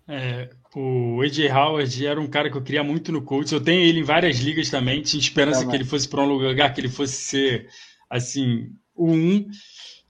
[0.07, 3.51] É, o AJ Howard era um cara que eu queria muito no Colts.
[3.51, 5.01] Eu tenho ele em várias ligas também.
[5.01, 7.67] Tinha esperança que ele fosse para um lugar que ele fosse ser
[8.09, 9.49] assim o um,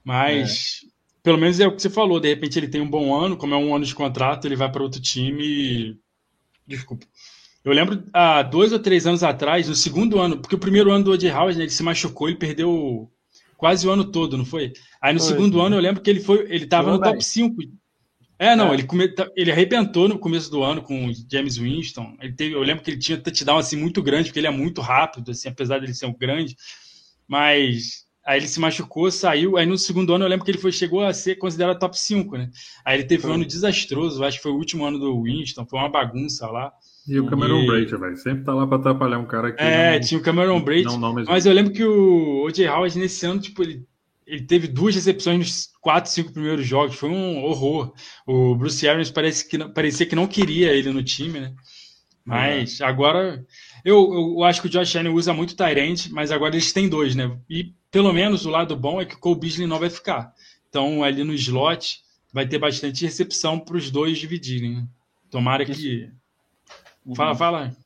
[0.04, 0.87] mas é.
[1.22, 2.20] Pelo menos é o que você falou.
[2.20, 4.70] De repente ele tem um bom ano, como é um ano de contrato, ele vai
[4.70, 5.44] para outro time.
[5.44, 5.96] E...
[6.66, 7.06] Desculpa.
[7.64, 11.04] Eu lembro há dois ou três anos atrás, no segundo ano, porque o primeiro ano
[11.04, 13.10] do AJ Howard né, ele se machucou, ele perdeu
[13.56, 14.72] quase o ano todo, não foi?
[15.00, 17.56] Aí no foi, segundo ano eu lembro que ele foi, ele estava no top 5
[18.38, 18.74] é, não, é.
[18.74, 22.16] Ele, come, tá, ele arrebentou no começo do ano com o James Winston.
[22.20, 24.80] Ele teve, eu lembro que ele tinha touchdown assim, muito grande, porque ele é muito
[24.80, 26.56] rápido, assim, apesar dele ser um grande.
[27.26, 29.56] Mas aí ele se machucou, saiu.
[29.56, 32.36] Aí no segundo ano eu lembro que ele foi, chegou a ser considerado top 5,
[32.36, 32.50] né?
[32.84, 33.30] Aí ele teve foi.
[33.30, 36.70] um ano desastroso, acho que foi o último ano do Winston, foi uma bagunça lá.
[37.08, 37.66] E o Cameron e...
[37.66, 39.62] Brate, velho, sempre tá lá para atrapalhar um cara que.
[39.62, 40.84] É, não, tinha o Cameron Brate.
[41.26, 42.68] Mas eu lembro que o O.J.
[42.68, 43.82] Howard nesse ano, tipo, ele
[44.26, 47.94] ele teve duas recepções nos quatro, cinco primeiros jogos, foi um horror.
[48.26, 51.54] O Bruce Arians parece que, parecia que não queria ele no time, né?
[52.26, 52.86] Mas uhum.
[52.86, 53.46] agora
[53.84, 57.14] eu, eu acho que o Josh Allen usa muito Tyrant, mas agora eles têm dois,
[57.14, 57.36] né?
[57.48, 60.32] E pelo menos o lado bom é que o Cole Beasley não vai ficar.
[60.68, 64.76] Então ali no slot vai ter bastante recepção para os dois dividirem.
[64.76, 64.88] Né?
[65.30, 66.10] Tomara que.
[67.04, 67.14] Uhum.
[67.14, 67.76] Fala, fala.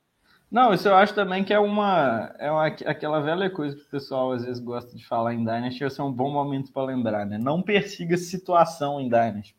[0.51, 3.91] Não, isso eu acho também que é uma, é uma, aquela velha coisa que o
[3.91, 7.25] pessoal às vezes gosta de falar em Dynasty, esse é um bom momento para lembrar,
[7.25, 7.39] né?
[7.39, 9.57] Não persiga situação em Dynasty,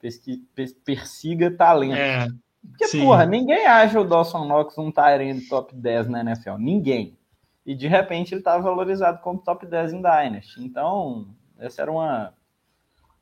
[0.85, 1.95] persiga talento.
[1.95, 2.27] É,
[2.69, 3.01] Porque, sim.
[3.01, 6.57] porra, ninguém acha o Dawson Knox um Tyrant top 10 na NFL.
[6.57, 7.17] Ninguém.
[7.65, 10.63] E de repente ele tá valorizado como top 10 em Dynasty.
[10.63, 12.33] Então, essa era uma,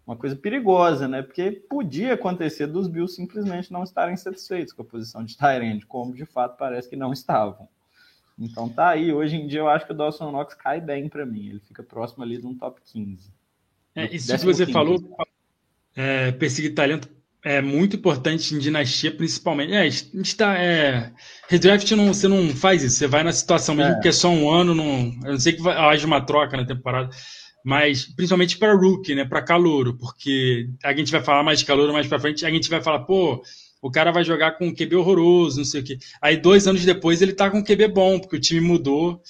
[0.06, 1.22] uma coisa perigosa, né?
[1.22, 6.14] Porque podia acontecer dos Bills simplesmente não estarem satisfeitos com a posição de Tyrande, como
[6.14, 7.68] de fato parece que não estavam.
[8.40, 11.26] Então tá aí, hoje em dia eu acho que o Dawson Knox cai bem para
[11.26, 13.32] mim, ele fica próximo ali de um top 15.
[13.94, 14.72] É, isso que você 15.
[14.72, 15.18] falou,
[15.96, 17.08] é, perseguir talento
[17.44, 19.74] é muito importante em dinastia, principalmente.
[19.74, 20.58] É, a gente tá.
[20.58, 21.12] É,
[21.50, 23.94] redraft não, você não faz isso, você vai na situação mesmo, é.
[23.96, 27.10] porque é só um ano, não, eu não sei que haja uma troca na temporada
[27.64, 31.94] mas principalmente para rookie, né, para calouro, porque a gente vai falar mais de calouro
[31.94, 33.44] mais para frente, a gente vai falar, pô,
[33.82, 35.98] o cara vai jogar com um QB horroroso, não sei o quê.
[36.22, 39.22] Aí dois anos depois ele tá com um QB bom, porque o time mudou.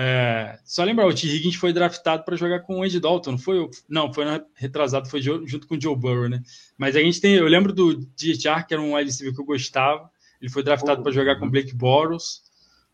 [0.00, 0.56] É...
[0.64, 1.26] Só lembrar, o T.
[1.26, 3.68] Higgins foi draftado para jogar com o Andy Dalton, não foi?
[3.88, 6.40] Não, foi retrasado, foi junto com o Joe Burrow, né?
[6.76, 9.44] Mas a gente tem, eu lembro do DHR, que era um wide receiver que eu
[9.44, 10.08] gostava,
[10.40, 12.42] ele foi draftado para jogar com Blake Bortles.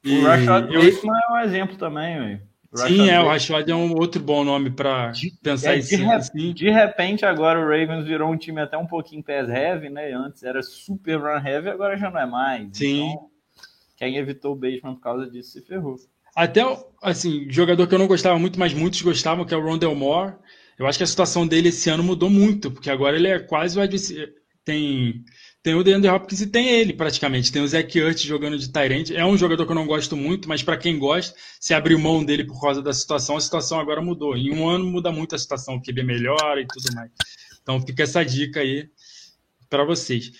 [0.02, 0.80] O Rashad eu...
[0.80, 2.40] Bateman é um exemplo também, velho.
[2.74, 5.12] Sim, é, o Rashad é um outro bom nome para
[5.42, 6.52] pensar é, de, assim, assim.
[6.54, 10.10] De repente, agora o Ravens virou um time até um pouquinho pass heavy, né?
[10.12, 12.68] Antes era super run heavy, agora já não é mais.
[12.72, 13.10] Sim.
[13.10, 13.30] Então,
[13.96, 15.96] quem evitou o Bateman por causa disso se ferrou.
[16.34, 16.62] Até,
[17.02, 20.34] assim, jogador que eu não gostava muito, mas muitos gostavam, que é o Rondell Moore.
[20.78, 23.78] Eu acho que a situação dele esse ano mudou muito, porque agora ele é quase
[23.78, 23.82] o
[24.64, 25.24] tem
[25.64, 27.50] tem o DeAndre Hopkins e tem ele, praticamente.
[27.50, 29.16] Tem o Zach Ertz jogando de Tyrande.
[29.16, 32.22] É um jogador que eu não gosto muito, mas para quem gosta, se abriu mão
[32.22, 34.36] dele por causa da situação, a situação agora mudou.
[34.36, 37.10] Em um ano muda muito a situação, o QB melhora e tudo mais.
[37.62, 38.90] Então fica essa dica aí
[39.70, 40.32] para vocês.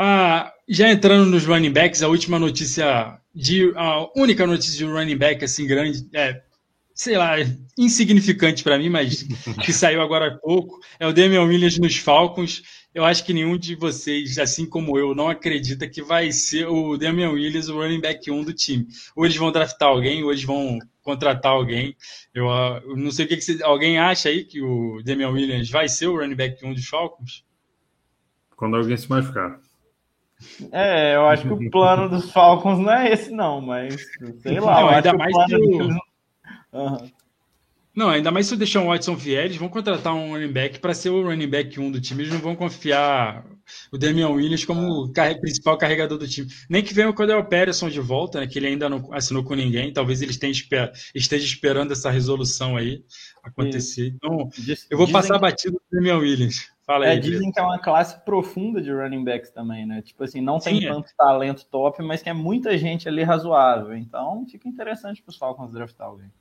[0.00, 4.92] Ah, já entrando nos running backs, a última notícia de a única notícia de um
[4.92, 6.40] running back assim grande, é,
[6.94, 7.34] sei lá,
[7.76, 9.24] insignificante para mim, mas
[9.64, 12.62] que saiu agora há pouco, é o Damian Williams nos Falcons
[12.98, 16.96] eu acho que nenhum de vocês, assim como eu, não acredita que vai ser o
[16.96, 18.88] Damian Williams o running back 1 do time.
[19.14, 21.94] Ou eles vão draftar alguém, ou eles vão contratar alguém.
[22.34, 25.30] Eu, ah, eu não sei o que, que você, alguém acha aí que o Damian
[25.30, 27.44] Williams vai ser o running back 1 dos Falcons?
[28.56, 29.60] Quando alguém se machucar.
[30.70, 33.96] É, eu acho que o plano dos Falcons não é esse, não, mas
[34.40, 34.80] sei lá.
[34.80, 35.88] Não, ainda mais que o...
[36.72, 37.10] Uhum.
[37.98, 40.94] Não, ainda mais se o Deshaun Watson vier, eles vão contratar um running back para
[40.94, 42.22] ser o running back 1 do time.
[42.22, 43.44] Eles não vão confiar
[43.90, 46.48] o Damian Williams como o principal carregador do time.
[46.70, 49.56] Nem que venha o Cordell Patterson de volta, né, que ele ainda não assinou com
[49.56, 49.92] ninguém.
[49.92, 53.02] Talvez ele esteja, esteja esperando essa resolução aí
[53.42, 54.14] acontecer.
[54.14, 54.48] Então,
[54.88, 56.70] eu vou passar batido do Damian Williams.
[56.88, 57.20] Fala é, aí.
[57.20, 60.00] Dizem que é uma classe profunda de running backs também, né?
[60.00, 60.88] Tipo assim, não tem Sim, é.
[60.88, 61.14] tanto é.
[61.18, 63.94] talento top, mas que é muita gente ali razoável.
[63.94, 66.32] Então, fica interessante para os Falcons draftar alguém.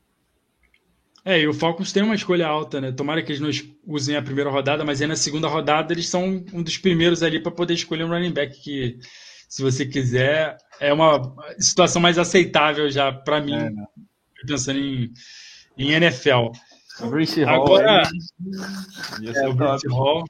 [1.26, 2.94] É, e o Falcons tem uma escolha alta, né?
[2.94, 3.50] Tomara que eles não
[3.86, 7.42] usem a primeira rodada, mas aí na segunda rodada eles são um dos primeiros ali
[7.42, 8.98] para poder escolher um running back que,
[9.50, 13.86] se você quiser, é uma situação mais aceitável já para mim, é, né?
[14.48, 15.12] pensando em,
[15.78, 16.52] em NFL.
[17.06, 17.64] Bruce Hall.
[17.64, 18.04] Agora,
[19.24, 20.26] é, o Bruce Hall.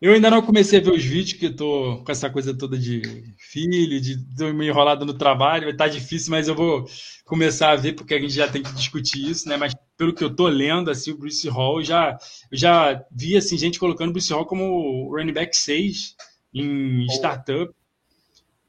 [0.00, 3.02] Eu ainda não comecei a ver os vídeos, que estou com essa coisa toda de
[3.36, 6.86] filho, de tô meio enrolado no trabalho, vai estar tá difícil, mas eu vou
[7.26, 9.58] começar a ver, porque a gente já tem que discutir isso, né?
[9.58, 12.16] Mas pelo que eu tô lendo, assim, o Bruce Hall, já,
[12.50, 16.16] eu já vi, assim, gente colocando o Bruce Hall como running back 6
[16.54, 17.70] em startup.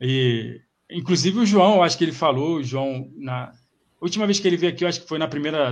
[0.01, 3.53] E, inclusive o João, eu acho que ele falou, o João, na
[4.01, 5.71] última vez que ele veio aqui, eu acho que foi na primeira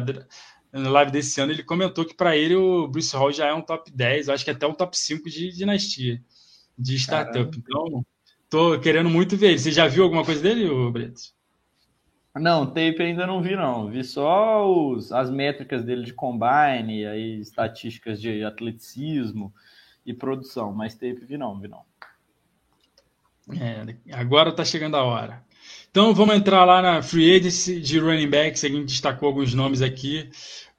[0.71, 3.61] na live desse ano, ele comentou que para ele o Bruce Hall já é um
[3.61, 6.21] top 10, acho que até um top 5 de dinastia,
[6.77, 7.61] de startup.
[7.61, 7.89] Caramba.
[7.89, 8.05] Então,
[8.49, 9.59] tô querendo muito ver ele.
[9.59, 11.21] Você já viu alguma coisa dele, Brito?
[12.35, 13.89] Não, tape ainda não vi, não.
[13.89, 19.53] Vi só os, as métricas dele de combine, aí estatísticas de atleticismo
[20.05, 21.83] e produção, mas tape vi não, vi não.
[23.59, 25.43] É, agora tá chegando a hora.
[25.91, 28.63] Então vamos entrar lá na free agency de running backs.
[28.63, 30.29] A gente destacou alguns nomes aqui.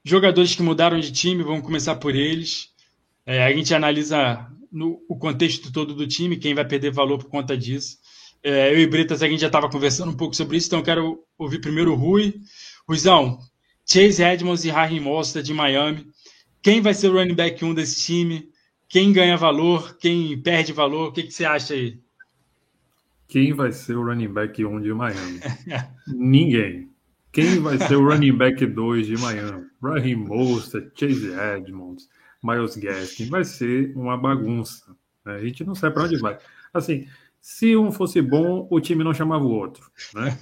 [0.04, 2.70] Jogadores que mudaram de time, vamos começar por eles.
[3.26, 7.28] É, a gente analisa no, o contexto todo do time, quem vai perder valor por
[7.28, 7.98] conta disso.
[8.42, 10.84] É, eu e Bretas, a gente já estava conversando um pouco sobre isso, então eu
[10.84, 12.34] quero ouvir primeiro o Rui.
[12.88, 13.38] Ruizão,
[13.86, 16.06] Chase Edmonds e Harry Mostra de Miami.
[16.62, 18.48] Quem vai ser o running back 1 desse time?
[18.88, 19.96] Quem ganha valor?
[19.98, 21.08] Quem perde valor?
[21.08, 21.98] O que, que você acha aí?
[23.30, 25.38] Quem vai ser o running back 1 de Miami?
[26.08, 26.90] Ninguém.
[27.30, 29.66] Quem vai ser o running back 2 de Miami?
[29.80, 32.08] Raheem Mostert, Chase Edmonds,
[32.42, 33.30] Miles Gaskin.
[33.30, 34.96] Vai ser uma bagunça.
[35.24, 35.34] Né?
[35.36, 36.38] A gente não sabe para onde vai.
[36.74, 37.06] Assim,
[37.40, 39.88] se um fosse bom, o time não chamava o outro.
[40.12, 40.36] Né?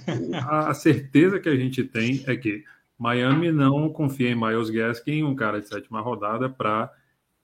[0.49, 2.63] A certeza que a gente tem é que
[2.97, 6.91] Miami não confia em Miles Gaskin, um cara de sétima rodada, para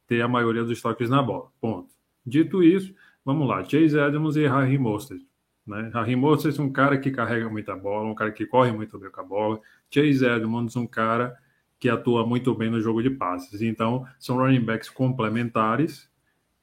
[0.07, 1.51] ter a maioria dos toques na bola.
[1.61, 1.93] Ponto.
[2.25, 3.63] Dito isso, vamos lá.
[3.63, 5.21] Chase Edmonds e Raheem Mostert.
[5.65, 6.15] Né?
[6.15, 9.21] Mostert é um cara que carrega muita bola, um cara que corre muito bem com
[9.21, 9.61] a bola.
[9.89, 11.35] Chase Edmonds um cara
[11.79, 13.61] que atua muito bem no jogo de passes.
[13.61, 16.09] Então, são running backs complementares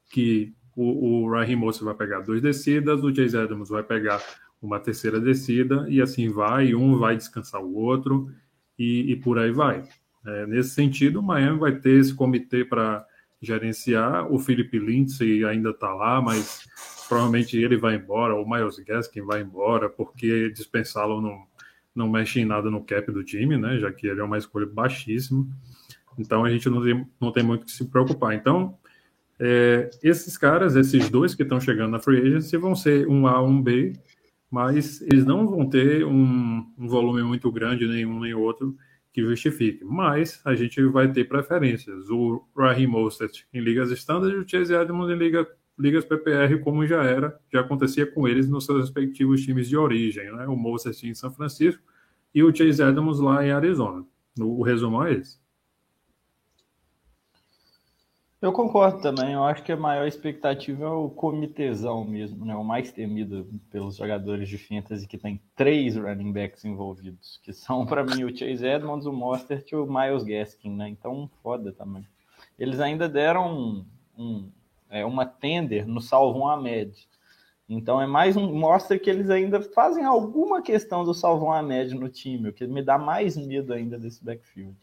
[0.09, 4.21] que o, o Raheem vai pegar duas descidas, o Chase Edmonds vai pegar
[4.61, 8.31] uma terceira descida e assim vai, um vai descansar o outro
[8.79, 9.83] e, e por aí vai.
[10.25, 13.05] É, nesse sentido, o Miami vai ter esse comitê para
[13.41, 14.31] gerenciar.
[14.31, 16.65] O Felipe Lindsay ainda está lá, mas
[17.07, 21.45] provavelmente ele vai embora, ou o Miles Gaskin vai embora, porque dispensá-lo não,
[21.95, 23.77] não mexe em nada no cap do time, né?
[23.79, 25.47] Já que ele é uma escolha baixíssima.
[26.17, 28.33] Então a gente não tem, não tem muito que se preocupar.
[28.33, 28.77] Então,
[29.39, 33.41] é, esses caras, esses dois que estão chegando na free agency, vão ser um A,
[33.41, 33.93] um B,
[34.49, 38.75] mas eles não vão ter um, um volume muito grande, nenhum nem outro,
[39.11, 39.83] que justifique.
[39.83, 42.09] Mas a gente vai ter preferências.
[42.09, 46.85] O Raheem Mostert em ligas standard e o Chase Edmonds em liga ligas PPR como
[46.85, 50.47] já era, já acontecia com eles nos seus respectivos times de origem, né?
[50.47, 51.81] O Moses em São Francisco
[52.33, 54.05] e o Chase Adams lá em Arizona.
[54.39, 55.43] O, o é esse.
[58.43, 59.31] Eu concordo também.
[59.31, 62.53] Eu acho que a maior expectativa é o comitezão mesmo, né?
[62.53, 67.85] O mais temido pelos jogadores de fantasy que tem três running backs envolvidos, que são
[67.85, 70.89] para mim o Chase Edmonds, o Mostert e o Miles Gaskin, né?
[70.89, 72.05] Então, foda também.
[72.59, 73.85] Eles ainda deram um,
[74.17, 74.51] um
[74.93, 76.93] é, uma tender no Salvon Ahmed.
[77.67, 78.53] Então é mais um.
[78.53, 82.83] Mostra que eles ainda fazem alguma questão do Salvon Ahmed no time, o que me
[82.83, 84.77] dá mais medo ainda desse backfield.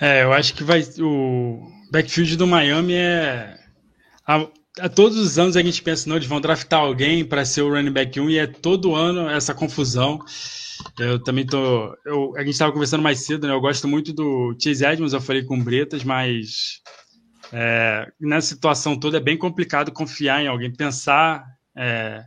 [0.00, 0.80] É, eu acho que vai.
[1.00, 3.58] O backfield do Miami é.
[4.26, 7.62] A, a todos os anos a gente pensa, não, eles vão draftar alguém para ser
[7.62, 10.18] o running back 1 e é todo ano essa confusão.
[10.98, 11.96] Eu também tô.
[12.04, 13.52] Eu, a gente estava conversando mais cedo, né?
[13.54, 16.82] Eu gosto muito do Chase Edmonds, eu falei com o Bretas, mas
[17.52, 22.22] é, nessa situação toda é bem complicado confiar em alguém, pensar é,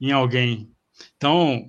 [0.00, 0.70] em alguém.
[1.16, 1.64] Então,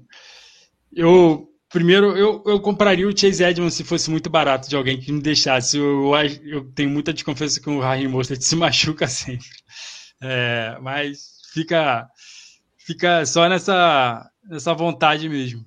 [0.94, 5.12] eu primeiro eu, eu compraria o Chase Edmonds se fosse muito barato de alguém que
[5.12, 5.78] me deixasse.
[5.78, 6.12] Eu,
[6.44, 9.48] eu tenho muita desconfiança que o Raheem Mostert se machuca sempre.
[10.22, 12.10] É, mas fica,
[12.78, 15.66] fica só nessa, nessa vontade mesmo.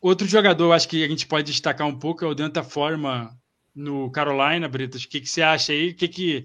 [0.00, 3.34] Outro jogador, acho que a gente pode destacar um pouco é o Danta Forma
[3.74, 5.04] no Carolina, Britas.
[5.04, 5.90] O que, que você acha aí?
[5.90, 6.44] O que, que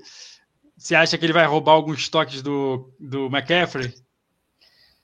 [0.78, 3.94] você acha que ele vai roubar alguns toques do, do McCaffrey?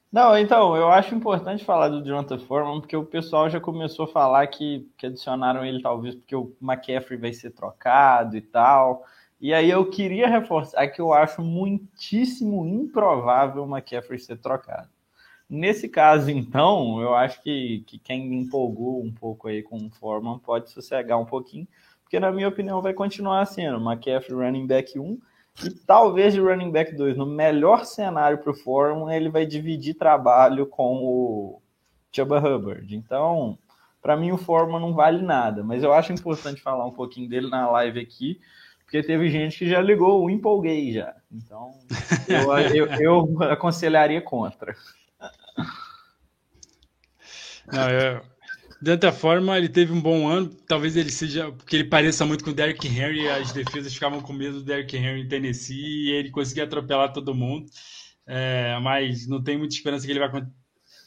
[0.10, 4.08] Não, então, eu acho importante falar do Jonathan Foreman, porque o pessoal já começou a
[4.08, 9.04] falar que, que adicionaram ele talvez porque o McCaffrey vai ser trocado e tal.
[9.40, 14.90] E aí eu queria reforçar que eu acho muitíssimo improvável o McCaffrey ser trocado.
[15.48, 20.40] Nesse caso, então, eu acho que, que quem empolgou um pouco aí com o Foreman
[20.40, 21.68] pode sossegar um pouquinho,
[22.02, 25.20] porque na minha opinião vai continuar sendo McCaffrey running back 1
[25.64, 27.16] e talvez de running back 2.
[27.16, 31.62] No melhor cenário para o Foreman, ele vai dividir trabalho com o
[32.12, 32.96] Chuba Hubbard.
[32.96, 33.58] Então,
[34.02, 37.50] para mim o Foreman não vale nada, mas eu acho importante falar um pouquinho dele
[37.50, 38.40] na live aqui,
[38.96, 41.14] porque teve gente que já ligou o empolguei já.
[41.30, 41.72] Então,
[42.30, 44.74] eu, eu, eu aconselharia contra.
[47.72, 48.22] Não, eu,
[48.82, 50.50] de outra forma, ele teve um bom ano.
[50.68, 51.52] Talvez ele seja.
[51.52, 53.28] Porque ele pareça muito com o Derrick Henry.
[53.28, 56.06] As defesas ficavam com medo do Derrick Henry em Tennessee.
[56.08, 57.66] E ele conseguia atropelar todo mundo.
[58.26, 60.48] É, mas não tem muita esperança que ele vai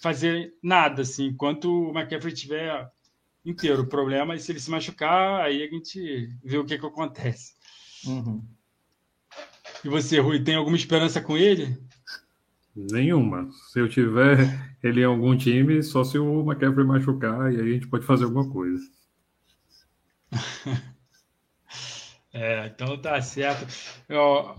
[0.02, 2.86] fazer nada, assim, enquanto o McCaffrey estiver
[3.44, 3.82] inteiro.
[3.82, 7.57] O problema é se ele se machucar, aí a gente vê o que, que acontece.
[8.06, 8.42] Uhum.
[9.84, 11.76] E você, Rui, tem alguma esperança com ele?
[12.74, 13.48] Nenhuma.
[13.72, 17.72] Se eu tiver ele em algum time, só se o McCaffrey machucar, e aí a
[17.74, 18.82] gente pode fazer alguma coisa.
[22.30, 23.66] É, então tá certo.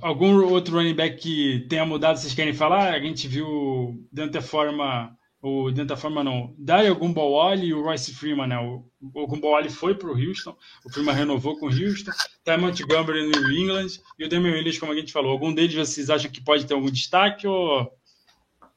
[0.02, 2.94] Algum outro running back que tenha mudado, vocês querem falar?
[2.94, 8.48] A gente viu Dante Forma, o Dante Forma não, Dario Gumbawali e o Royce Freeman,
[8.48, 8.60] né?
[8.60, 12.12] O, o Gumbawali foi para o Houston, o Freeman renovou com o Houston,
[12.44, 15.32] Ty Montgomery no New England e o Damian Williams, como a gente falou.
[15.32, 17.92] Algum deles vocês acham que pode ter algum destaque ou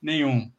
[0.01, 0.51] nenhum?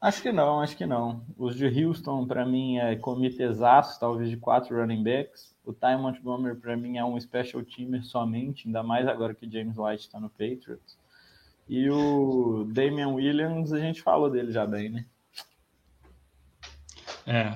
[0.00, 1.24] Acho que não, acho que não.
[1.38, 5.54] Os de Houston, para mim, é comitezaço, talvez de quatro running backs.
[5.64, 9.78] O Ty Montgomery, para mim, é um special teamer somente, ainda mais agora que James
[9.78, 10.98] White está no Patriots.
[11.68, 15.06] E o Damian Williams, a gente falou dele já bem, né?
[17.26, 17.54] É.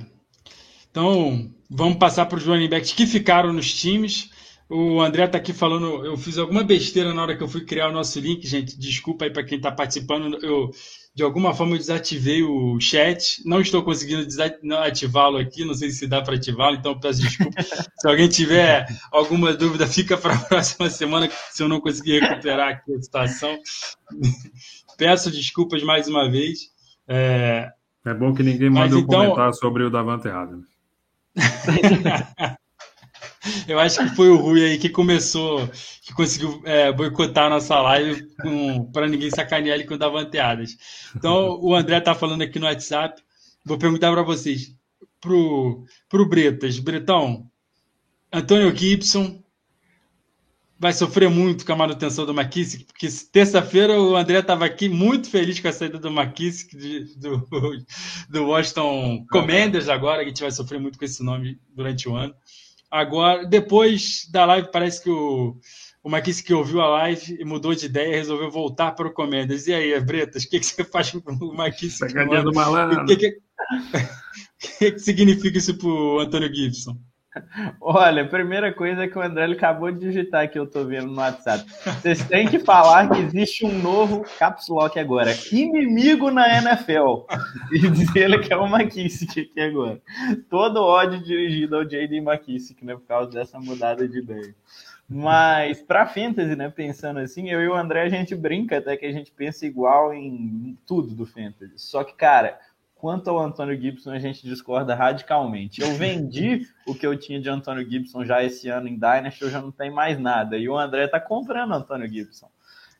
[0.91, 4.31] Então, vamos passar para os running backs que ficaram nos times.
[4.69, 7.89] O André está aqui falando, eu fiz alguma besteira na hora que eu fui criar
[7.89, 8.79] o nosso link, gente.
[8.79, 10.39] Desculpa aí para quem está participando.
[10.43, 10.71] Eu
[11.17, 14.27] de alguma forma eu desativei o chat, não estou conseguindo
[14.75, 17.57] ativá-lo aqui, não sei se dá para ativá-lo, então peço desculpa.
[17.99, 22.69] se alguém tiver alguma dúvida, fica para a próxima semana, se eu não conseguir recuperar
[22.69, 23.59] aqui a situação.
[24.99, 26.71] peço desculpas mais uma vez.
[27.09, 27.71] É,
[28.07, 29.21] é bom que ninguém manda um então...
[29.21, 30.67] comentário sobre o Davante Adams.
[33.69, 35.69] Eu acho que foi o Rui aí que começou,
[36.03, 38.27] que conseguiu é, boicotar a nossa live
[38.93, 40.77] para ninguém sacanear ele com davanteadas.
[41.15, 43.23] Então, o André tá falando aqui no WhatsApp.
[43.65, 44.75] Vou perguntar para vocês,
[45.21, 46.79] pro, pro Bretas.
[46.81, 47.49] Bretão,
[48.33, 49.41] Antônio Gibson
[50.79, 55.31] vai sofrer muito com a manutenção do McKissick, porque terça-feira o André estava aqui muito
[55.31, 56.77] feliz com a saída do McKissick
[57.17, 57.49] do,
[58.29, 62.35] do Washington Commanders agora, a gente vai sofrer muito com esse nome durante o ano.
[62.91, 65.59] Agora, depois da live, parece que o,
[66.03, 69.67] o que ouviu a live e mudou de ideia e resolveu voltar para o Comendas.
[69.67, 71.99] E aí, Bretas, o que, que você faz com o Marquinhos?
[71.99, 73.03] Pegadinha do malandro.
[73.03, 73.39] O que, que,
[74.79, 76.97] que, que significa isso para o Antônio Gibson?
[77.81, 81.19] Olha, a primeira coisa que o André acabou de digitar que eu tô vendo no
[81.19, 81.65] WhatsApp.
[82.01, 85.33] Vocês têm que falar que existe um novo caps lock agora.
[85.53, 87.27] Inimigo na NFL.
[87.73, 90.01] E dizer ele que é o McKissick aqui agora.
[90.49, 92.19] Todo ódio dirigido ao J.D.
[92.19, 92.95] McKissick, né?
[92.95, 94.55] Por causa dessa mudada de ideia.
[95.09, 99.07] Mas para fantasy, né, pensando assim, eu e o André a gente brinca até que
[99.07, 101.75] a gente pensa igual em tudo do fantasy.
[101.77, 102.59] Só que, cara,
[103.07, 105.81] Quanto ao Antônio Gibson, a gente discorda radicalmente.
[105.81, 109.49] Eu vendi o que eu tinha de Antônio Gibson já esse ano em Dynasty, eu
[109.49, 110.59] já não tenho mais nada.
[110.59, 112.51] E o André tá comprando Antônio Gibson.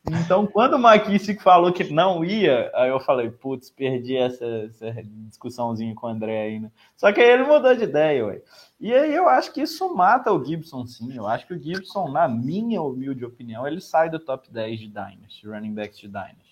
[0.09, 5.03] Então, quando o McKissick falou que não ia, aí eu falei, putz, perdi essa, essa,
[5.27, 6.71] discussãozinha com o André aí, né?
[6.95, 8.41] Só que aí ele mudou de ideia, ué.
[8.79, 11.13] E aí eu acho que isso mata o Gibson, sim.
[11.13, 14.87] Eu acho que o Gibson, na minha humilde opinião, ele sai do top 10 de
[14.87, 16.46] Dynasty, running backs de Dynasty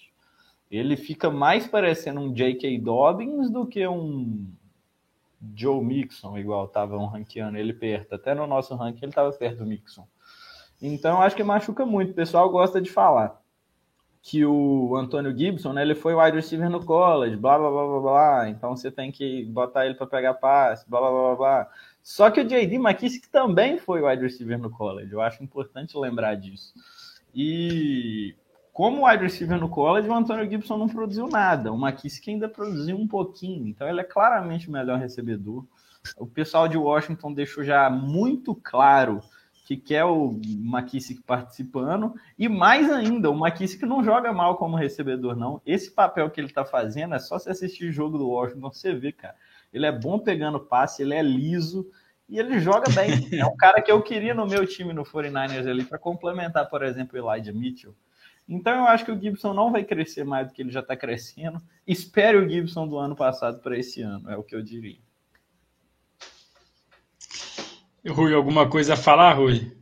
[0.75, 2.79] ele fica mais parecendo um J.K.
[2.79, 4.45] Dobbins do que um
[5.55, 8.15] Joe Mixon, igual estavam ranqueando ele perto.
[8.15, 10.07] Até no nosso ranking ele estava perto do Mixon.
[10.81, 12.11] Então acho que machuca muito.
[12.11, 13.41] O pessoal gosta de falar
[14.21, 17.99] que o Antônio Gibson, né, ele foi wide receiver no college, blá blá blá blá
[17.99, 18.49] blá.
[18.49, 21.69] Então você tem que botar ele para pegar passe, blá blá blá blá.
[22.01, 25.11] Só que o JD McKissick também foi wide receiver no college.
[25.11, 26.73] Eu acho importante lembrar disso.
[27.35, 28.35] E
[28.75, 31.71] como wide receiver no college, o Antônio Gibson não produziu nada.
[31.71, 33.65] O McKissick ainda produziu um pouquinho.
[33.69, 35.63] Então ele é claramente o melhor recebedor.
[36.17, 39.21] O pessoal de Washington deixou já muito claro
[39.63, 42.15] que quer o McKissick participando.
[42.37, 45.61] E mais ainda, o McKissick não joga mal como recebedor, não.
[45.65, 48.93] Esse papel que ele tá fazendo é só você assistir o jogo do Washington, você
[48.93, 49.35] vê, cara.
[49.71, 51.89] Ele é bom pegando passe, ele é liso
[52.27, 53.29] e ele joga bem.
[53.39, 56.83] É um cara que eu queria no meu time no 49ers ali para complementar, por
[56.83, 57.95] exemplo, o Elijah Mitchell.
[58.47, 60.95] Então eu acho que o Gibson não vai crescer mais do que ele já está
[60.95, 61.59] crescendo.
[61.87, 64.99] Espere o Gibson do ano passado para esse ano, é o que eu diria.
[68.07, 69.75] Rui, alguma coisa a falar, Rui?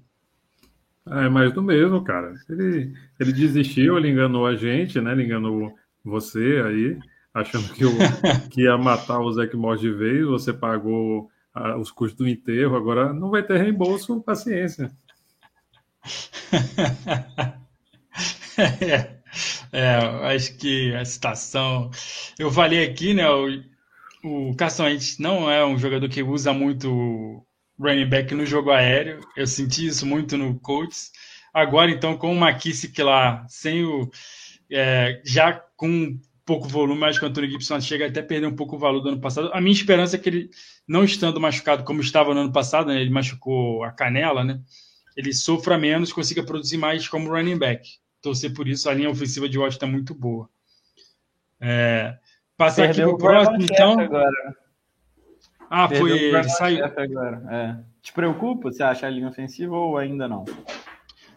[1.06, 2.34] É mais do mesmo, cara.
[2.50, 5.12] Ele, ele desistiu, ele enganou a gente, né?
[5.12, 6.98] Ele enganou você aí,
[7.34, 7.92] achando que, o,
[8.50, 10.26] que ia matar o Zé Morte de vez.
[10.26, 14.90] Você pagou ah, os custos do enterro, agora não vai ter reembolso, paciência.
[18.58, 19.18] é,
[19.72, 19.96] é,
[20.36, 21.90] acho que a situação.
[22.38, 23.30] Eu falei aqui, né?
[23.30, 27.46] O, o Carson Wentz não é um jogador que usa muito
[27.80, 29.20] running back no jogo aéreo.
[29.36, 31.12] Eu senti isso muito no Colts.
[31.54, 34.10] Agora, então, com o McKissick lá, sem o.
[34.72, 38.56] É, já com pouco volume, mas que o Antônio Gibson chega até a perder um
[38.56, 39.50] pouco o valor do ano passado.
[39.54, 40.50] A minha esperança é que ele,
[40.88, 44.60] não estando machucado como estava no ano passado, né, ele machucou a canela, né?
[45.16, 47.88] Ele sofra menos, consiga produzir mais como running back.
[48.24, 50.50] Torcer por isso, a linha ofensiva de Washington é muito boa.
[51.60, 52.18] É,
[52.58, 54.00] passar Perdeu aqui para o próximo, então.
[54.00, 54.56] Agora.
[55.70, 56.86] Ah, Perdeu foi ele, saiu.
[56.86, 57.44] Agora.
[57.52, 57.84] É.
[58.02, 58.72] Te preocupa?
[58.72, 60.46] Você acha a linha ofensiva ou ainda não?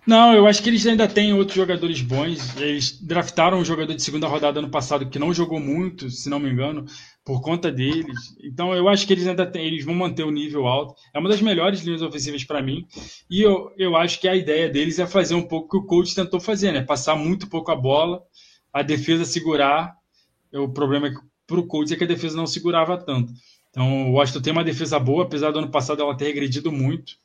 [0.06, 2.56] Não, eu acho que eles ainda têm outros jogadores bons.
[2.56, 6.38] Eles draftaram um jogador de segunda rodada ano passado que não jogou muito, se não
[6.38, 6.86] me engano,
[7.26, 8.36] por conta deles.
[8.40, 10.94] Então eu acho que eles ainda eles vão manter o nível alto.
[11.12, 12.86] É uma das melhores linhas ofensivas para mim.
[13.28, 15.88] E eu, eu acho que a ideia deles é fazer um pouco o que o
[15.88, 16.82] coach tentou fazer, né?
[16.82, 18.22] Passar muito pouco a bola,
[18.72, 19.96] a defesa segurar.
[20.54, 21.14] O problema é
[21.48, 23.32] para o coach é que a defesa não segurava tanto.
[23.70, 27.18] Então, o Washington tem uma defesa boa, apesar do ano passado ela ter regredido muito.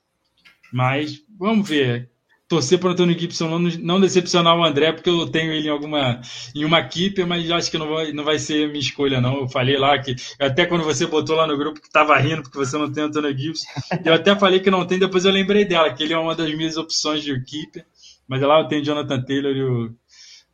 [0.73, 2.09] Mas vamos ver.
[2.51, 5.71] Torcer para o Antônio Gibson não, não decepcionar o André, porque eu tenho ele em
[5.71, 6.19] alguma
[6.53, 9.39] em uma equipe, mas acho que não vai, não vai ser minha escolha, não.
[9.39, 12.57] Eu falei lá que, até quando você botou lá no grupo que estava rindo porque
[12.57, 13.65] você não tem o Antônio Gibson,
[14.03, 16.53] eu até falei que não tem, depois eu lembrei dela, que ele é uma das
[16.53, 17.85] minhas opções de equipe,
[18.27, 19.95] mas lá eu tenho o Jonathan Taylor e o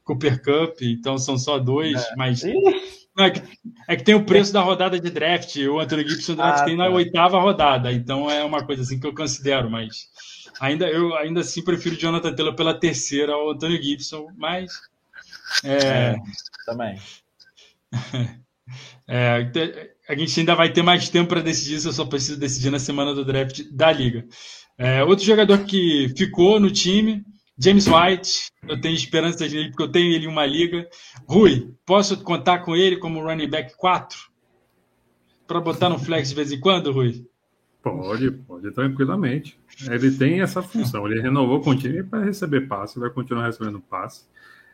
[0.03, 2.15] Cooper Cup, então são só dois, é.
[2.15, 3.41] mas é, que,
[3.87, 5.55] é, que, tem o preço da rodada de draft.
[5.55, 6.91] O Anthony Gibson draft ah, tem na tá.
[6.91, 10.07] oitava rodada, então é uma coisa assim que eu considero, mas
[10.59, 14.71] ainda eu ainda assim prefiro o Jonathan Taylor pela terceira ao Anthony Gibson, mas
[15.63, 16.15] é, é
[16.65, 16.99] também.
[19.09, 19.49] É,
[20.09, 22.77] a gente ainda vai ter mais tempo para decidir, isso eu só preciso decidir na
[22.77, 24.27] semana do draft da liga.
[24.77, 27.23] É, outro jogador que ficou no time
[27.59, 30.87] James White, eu tenho esperança nele porque eu tenho ele em uma liga.
[31.27, 34.15] Rui, posso contar com ele como running back 4?
[35.47, 37.25] Para botar no flex de vez em quando, Rui?
[37.95, 39.59] Pode, pode, tranquilamente.
[39.89, 41.07] Ele tem essa função.
[41.07, 44.25] Ele renovou com o time para receber passe, vai continuar recebendo passe.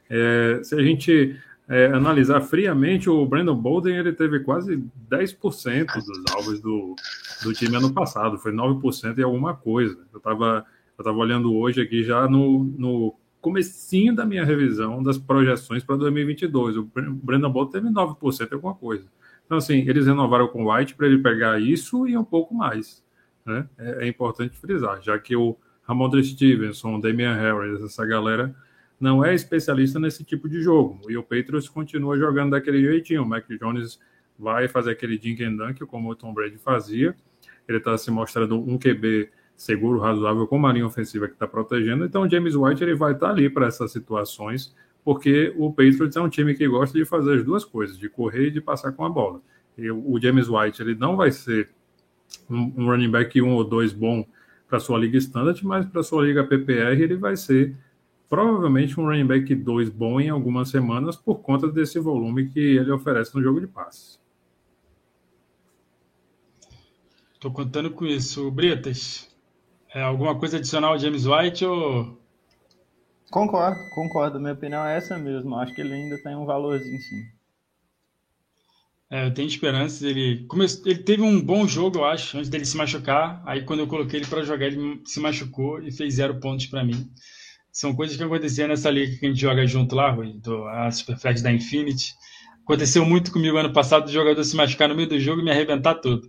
[0.09, 6.34] É, se a gente é, analisar friamente, o Brandon Bolden ele teve quase 10% dos
[6.34, 6.95] alvos do,
[7.43, 9.97] do time ano passado, foi 9% e alguma coisa.
[10.11, 10.66] Eu estava
[10.97, 15.97] eu estava olhando hoje aqui já no, no comecinho da minha revisão das projeções para
[15.97, 16.78] 2022.
[16.78, 19.05] O Brandon Bolton teve 9% alguma coisa.
[19.45, 23.02] Então, assim, eles renovaram com o White para ele pegar isso e um pouco mais.
[23.45, 23.67] Né?
[23.77, 28.55] É, é importante frisar, já que o Ramondre Stevenson, o Damian Harris, essa galera
[28.99, 30.99] não é especialista nesse tipo de jogo.
[31.09, 33.23] E o Patriots continua jogando daquele jeitinho.
[33.23, 33.99] O Mac Jones
[34.39, 37.15] vai fazer aquele dink and dunk, como o Tom Brady fazia.
[37.67, 42.05] Ele está se mostrando um QB seguro, razoável com a linha ofensiva que está protegendo.
[42.05, 44.73] Então, o James White ele vai estar tá ali para essas situações,
[45.03, 48.47] porque o Patriots é um time que gosta de fazer as duas coisas, de correr
[48.47, 49.41] e de passar com a bola.
[49.77, 51.69] E o James White ele não vai ser
[52.49, 54.25] um, um running back um ou dois bom
[54.67, 57.75] para sua liga standard, mas para sua liga PPR ele vai ser
[58.34, 62.91] provavelmente um running back 2 bom em algumas semanas por conta desse volume que ele
[62.91, 64.19] oferece no jogo de passes.
[67.36, 68.49] Estou contando com isso.
[68.49, 69.29] Bretas,
[69.93, 72.17] é, alguma coisa adicional James White ou.
[73.29, 74.39] Concordo, concordo.
[74.39, 75.55] Minha opinião é essa mesmo.
[75.55, 77.32] Acho que ele ainda tem um valorzinho sim.
[79.14, 80.01] É, eu tenho esperanças.
[80.01, 80.66] Ele, come...
[80.88, 83.43] ele teve um bom jogo, eu acho, antes dele se machucar.
[83.45, 86.84] Aí, quando eu coloquei ele para jogar, ele se machucou e fez zero pontos para
[86.84, 87.07] mim.
[87.72, 90.89] São coisas que aconteciam nessa liga que a gente joga junto lá, Rui, do, a
[90.89, 92.11] Superflex da Infinity.
[92.64, 95.51] Aconteceu muito comigo ano passado, o jogador se machucar no meio do jogo e me
[95.51, 96.28] arrebentar tudo.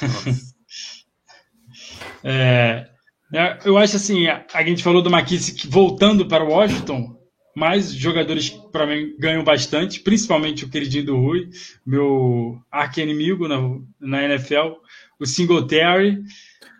[2.24, 2.88] é,
[3.34, 7.18] é, eu acho assim, a, gente falou do McKissick voltando para o Washington.
[7.54, 11.48] Mas jogadores para mim ganham bastante, principalmente o queridinho do Rui,
[11.86, 13.58] meu arqui-inimigo na,
[14.00, 14.74] na NFL,
[15.20, 16.22] o Singletary.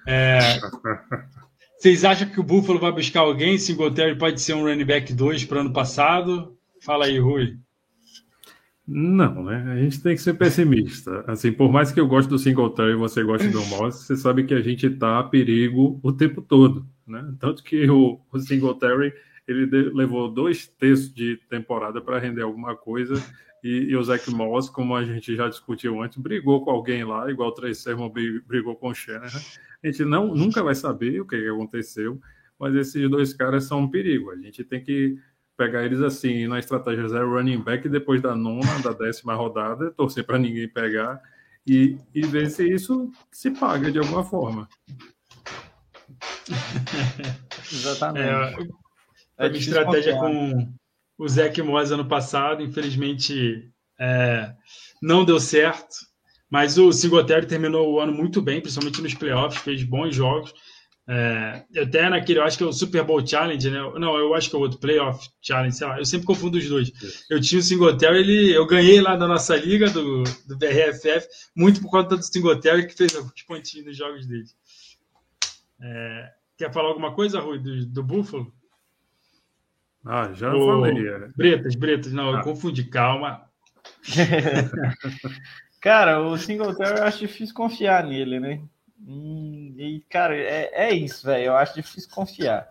[0.06, 0.58] É,
[1.78, 3.56] vocês acham que o Buffalo vai buscar alguém?
[3.56, 6.56] Singletary pode ser um running back 2 para ano passado?
[6.80, 7.56] Fala aí, Rui.
[8.86, 9.72] Não, né?
[9.72, 11.24] A gente tem que ser pessimista.
[11.26, 14.44] Assim, por mais que eu goste do Singletary e você goste do Moss, você sabe
[14.44, 17.34] que a gente está a perigo o tempo todo, né?
[17.40, 19.14] Tanto que o, o Singletary
[19.46, 23.22] ele de, levou dois terços de temporada para render alguma coisa
[23.64, 27.30] e, e, o Zach Moss, como a gente já discutiu antes, brigou com alguém lá,
[27.30, 29.40] igual o Trey Sermon brigou com o Shanahan.
[29.82, 32.20] A gente não, nunca vai saber o que aconteceu,
[32.58, 34.30] mas esses dois caras são um perigo.
[34.30, 35.18] A gente tem que
[35.56, 40.24] pegar eles assim na estratégia zero running back depois da nona, da décima rodada, torcer
[40.24, 41.22] para ninguém pegar
[41.66, 44.68] e, e ver se isso se paga de alguma forma.
[47.72, 48.62] Exatamente.
[48.62, 48.83] É,
[49.38, 50.72] a minha estratégia com
[51.18, 54.52] o Zach Moss ano passado, infelizmente é,
[55.02, 55.94] não deu certo,
[56.50, 60.52] mas o Singletary terminou o ano muito bem, principalmente nos playoffs, fez bons jogos.
[61.06, 63.78] É, até naquele, eu acho que é o Super Bowl Challenge, né?
[63.98, 65.98] Não, eu acho que é o outro Playoff Challenge, sei lá.
[65.98, 66.90] Eu sempre confundo os dois.
[67.28, 71.80] Eu tinha o Singletary, ele, eu ganhei lá na nossa liga do, do BRFF, muito
[71.82, 74.46] por conta do Singletary, que fez alguns pontinhos nos jogos dele.
[75.82, 78.53] É, quer falar alguma coisa, Rui, do, do Buffalo?
[80.04, 80.66] Ah, já o...
[80.66, 81.08] falei.
[81.08, 81.28] É.
[81.36, 82.38] Bretas, Bretas, não, ah.
[82.38, 83.48] eu confundi, calma.
[85.80, 88.62] Cara, o Singletary eu acho difícil confiar nele, né?
[89.06, 91.44] Hum, e, cara, é, é isso, velho.
[91.44, 92.66] Eu acho difícil confiar.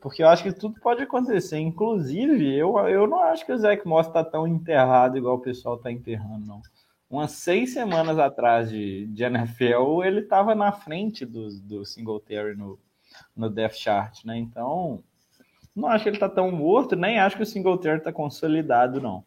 [0.00, 1.58] Porque eu acho que tudo pode acontecer.
[1.58, 5.76] Inclusive, eu, eu não acho que o Zach Moss tá tão enterrado igual o pessoal
[5.76, 6.62] tá enterrando, não.
[7.10, 12.78] Umas seis semanas atrás de, de NFL, ele tava na frente do, do Singletary no,
[13.36, 14.38] no Death Chart, né?
[14.38, 15.04] Então,
[15.76, 19.22] não acho que ele tá tão morto, nem acho que o Singletary tá consolidado, não.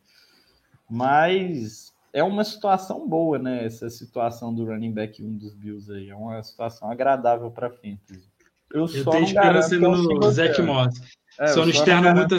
[0.89, 3.64] Mas é uma situação boa, né?
[3.64, 6.10] Essa situação do running back 1 dos Bills aí.
[6.10, 8.28] É uma situação agradável para fantasy.
[8.74, 11.02] Eu, eu tenho esperança no é Zach Moss.
[11.39, 12.38] É, só no externo muita.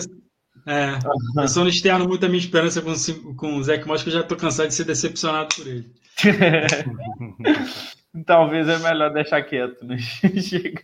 [0.66, 0.98] É,
[1.36, 2.92] eu só no externo muito a minha esperança com,
[3.34, 5.92] com o Zach Moss, que eu já tô cansado de ser decepcionado por ele.
[8.26, 9.96] Talvez é melhor deixar quieto, né?
[10.42, 10.82] Chega.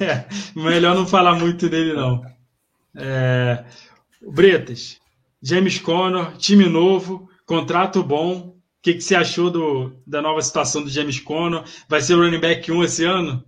[0.00, 2.22] É, melhor não falar muito dele, não.
[2.96, 3.64] É,
[4.20, 5.00] Bretas,
[5.42, 8.38] James Conner, time novo, contrato bom.
[8.38, 11.62] O que, que você achou do, da nova situação do James Conner?
[11.88, 13.44] Vai ser o running back 1 esse ano?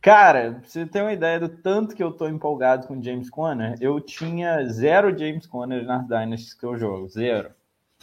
[0.00, 3.76] Cara, pra você ter uma ideia do tanto que eu tô empolgado com James Conner,
[3.80, 7.50] eu tinha zero James Conner nas Dynasties que eu jogo, zero.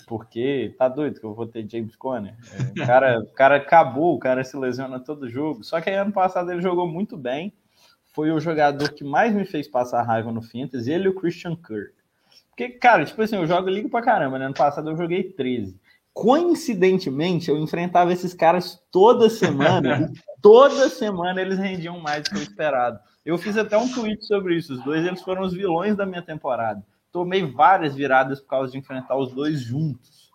[0.06, 2.36] Porque tá doido que eu vou ter James Conner.
[2.54, 5.64] É, o, cara, o cara acabou, o cara se lesiona todo jogo.
[5.64, 7.52] Só que aí ano passado ele jogou muito bem
[8.18, 11.56] foi o jogador que mais me fez passar raiva no Fantasy, ele e o Christian
[11.56, 11.94] Kirk.
[12.50, 14.46] Porque, cara, tipo assim, eu jogo ligo pra caramba, né?
[14.46, 15.80] Ano passado eu joguei 13.
[16.16, 20.12] Coincidentemente, eu enfrentava esses caras toda semana,
[20.42, 23.00] toda semana eles rendiam mais do que eu esperado.
[23.24, 24.74] Eu fiz até um tweet sobre isso.
[24.74, 26.84] Os dois eles foram os vilões da minha temporada.
[27.12, 30.32] Tomei várias viradas por causa de enfrentar os dois juntos.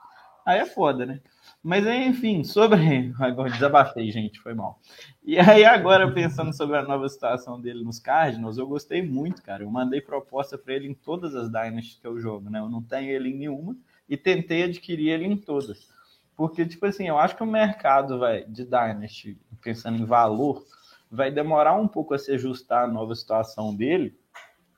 [0.46, 1.20] Aí é foda, né?
[1.62, 3.14] Mas enfim, sobre.
[3.20, 4.80] Agora desabafei, gente, foi mal.
[5.22, 9.62] E aí, agora, pensando sobre a nova situação dele nos Cardinals, eu gostei muito, cara.
[9.62, 12.58] Eu mandei proposta para ele em todas as Dynasties que eu jogo, né?
[12.58, 13.76] Eu não tenho ele em nenhuma
[14.08, 15.88] e tentei adquirir ele em todas.
[16.34, 20.64] Porque, tipo assim, eu acho que o mercado vai, de Dynasty, pensando em valor,
[21.08, 24.18] vai demorar um pouco a se ajustar à nova situação dele.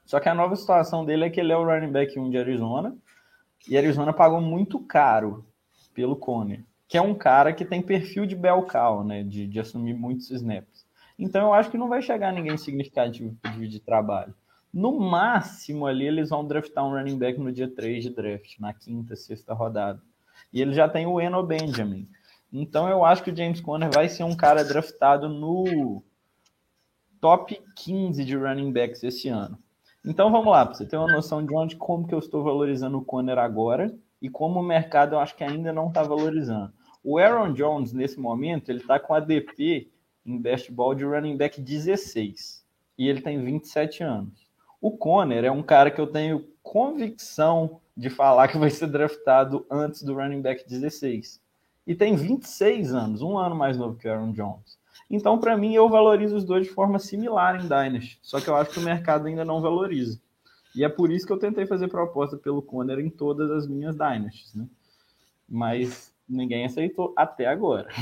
[0.04, 2.36] Só que a nova situação dele é que ele é o running back 1 de
[2.36, 2.94] Arizona
[3.66, 5.46] e Arizona pagou muito caro
[5.94, 9.22] pelo Conner que é um cara que tem perfil de Belcal, né?
[9.22, 10.84] De, de assumir muitos snaps.
[11.18, 14.34] Então eu acho que não vai chegar ninguém significativo para dividir trabalho.
[14.72, 18.74] No máximo ali eles vão draftar um running back no dia 3 de draft, na
[18.74, 20.02] quinta, sexta rodada.
[20.52, 22.08] E ele já tem o Eno Benjamin.
[22.52, 26.02] Então eu acho que o James Conner vai ser um cara draftado no
[27.20, 29.58] top 15 de running backs esse ano.
[30.04, 32.98] Então vamos lá, para você ter uma noção de onde como que eu estou valorizando
[32.98, 36.73] o Conner agora e como o mercado eu acho que ainda não está valorizando.
[37.04, 39.90] O Aaron Jones, nesse momento, ele está com ADP
[40.24, 42.64] em best ball de running back 16.
[42.96, 44.48] E ele tem 27 anos.
[44.80, 49.66] O Conner é um cara que eu tenho convicção de falar que vai ser draftado
[49.70, 51.42] antes do running back 16.
[51.86, 54.78] E tem 26 anos, um ano mais novo que o Aaron Jones.
[55.10, 58.18] Então, para mim, eu valorizo os dois de forma similar em Dynasty.
[58.22, 60.18] Só que eu acho que o mercado ainda não valoriza.
[60.74, 63.94] E é por isso que eu tentei fazer proposta pelo Conner em todas as minhas
[63.94, 64.66] Dynasties, né?
[65.46, 67.88] Mas Ninguém aceitou até agora.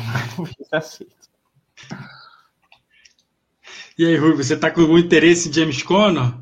[3.99, 6.33] E aí, Rui, você está com algum interesse em James Conner?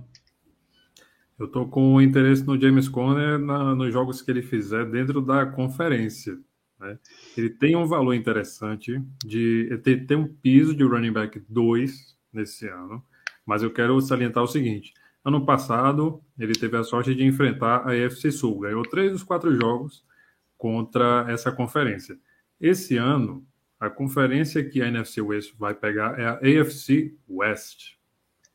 [1.36, 5.44] Eu tô com interesse no James Conner na, nos jogos que ele fizer dentro da
[5.44, 6.38] conferência.
[6.78, 6.96] Né?
[7.36, 12.68] Ele tem um valor interessante de ter, tem um piso de running back 2 nesse
[12.68, 13.02] ano,
[13.44, 17.92] mas eu quero salientar o seguinte: ano passado ele teve a sorte de enfrentar a
[17.92, 20.04] AFC Sul, ganhou três dos quatro jogos
[20.60, 22.18] contra essa conferência.
[22.60, 23.44] Esse ano,
[23.80, 27.98] a conferência que a NFC West vai pegar é a AFC West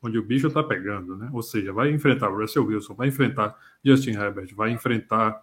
[0.02, 1.28] onde o bicho está pegando, né?
[1.32, 5.42] Ou seja, vai enfrentar Russell Wilson, vai enfrentar Justin Herbert, vai enfrentar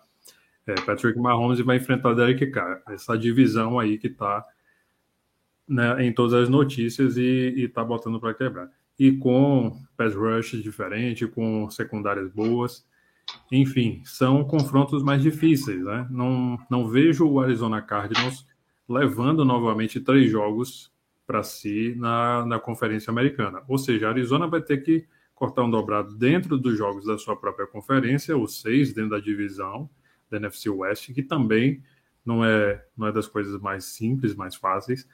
[0.65, 2.81] é, Patrick Mahomes e vai enfrentar Derek Carr.
[2.87, 4.43] Essa divisão aí que está
[5.67, 8.69] né, em todas as notícias e está botando para quebrar.
[8.97, 12.85] E com pass rush diferente, com secundárias boas.
[13.51, 16.07] Enfim, são confrontos mais difíceis, né?
[16.09, 18.45] Não, não vejo o Arizona Cardinals
[18.87, 20.91] levando novamente três jogos
[21.25, 23.61] para si na, na Conferência Americana.
[23.67, 27.35] Ou seja, a Arizona vai ter que cortar um dobrado dentro dos jogos da sua
[27.35, 29.89] própria conferência, ou seis dentro da divisão
[30.29, 31.83] da NFC West, que também
[32.25, 35.07] não é, não é das coisas mais simples, mais fáceis,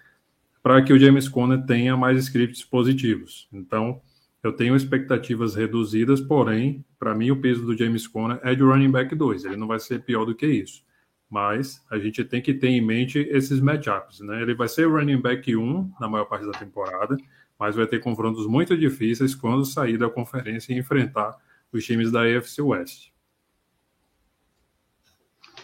[0.62, 3.47] para que o James Conner tenha mais scripts positivos.
[3.51, 4.01] Então,
[4.43, 8.91] eu tenho expectativas reduzidas, porém, para mim, o peso do James Conner é de running
[8.91, 9.45] back 2.
[9.45, 10.83] Ele não vai ser pior do que isso
[11.29, 14.41] mas a gente tem que ter em mente esses matchups, né?
[14.41, 17.15] Ele vai ser running back 1 na maior parte da temporada,
[17.57, 21.37] mas vai ter confrontos muito difíceis quando sair da conferência e enfrentar
[21.71, 23.11] os times da AFC West.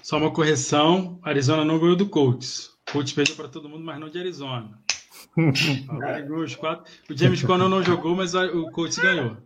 [0.03, 2.77] Só uma correção: Arizona não ganhou do Colts.
[2.91, 4.79] Colts perdeu para todo mundo, mas não de Arizona.
[6.43, 6.91] Os quatro.
[7.09, 9.37] O James Conner não jogou, mas o Colts ganhou.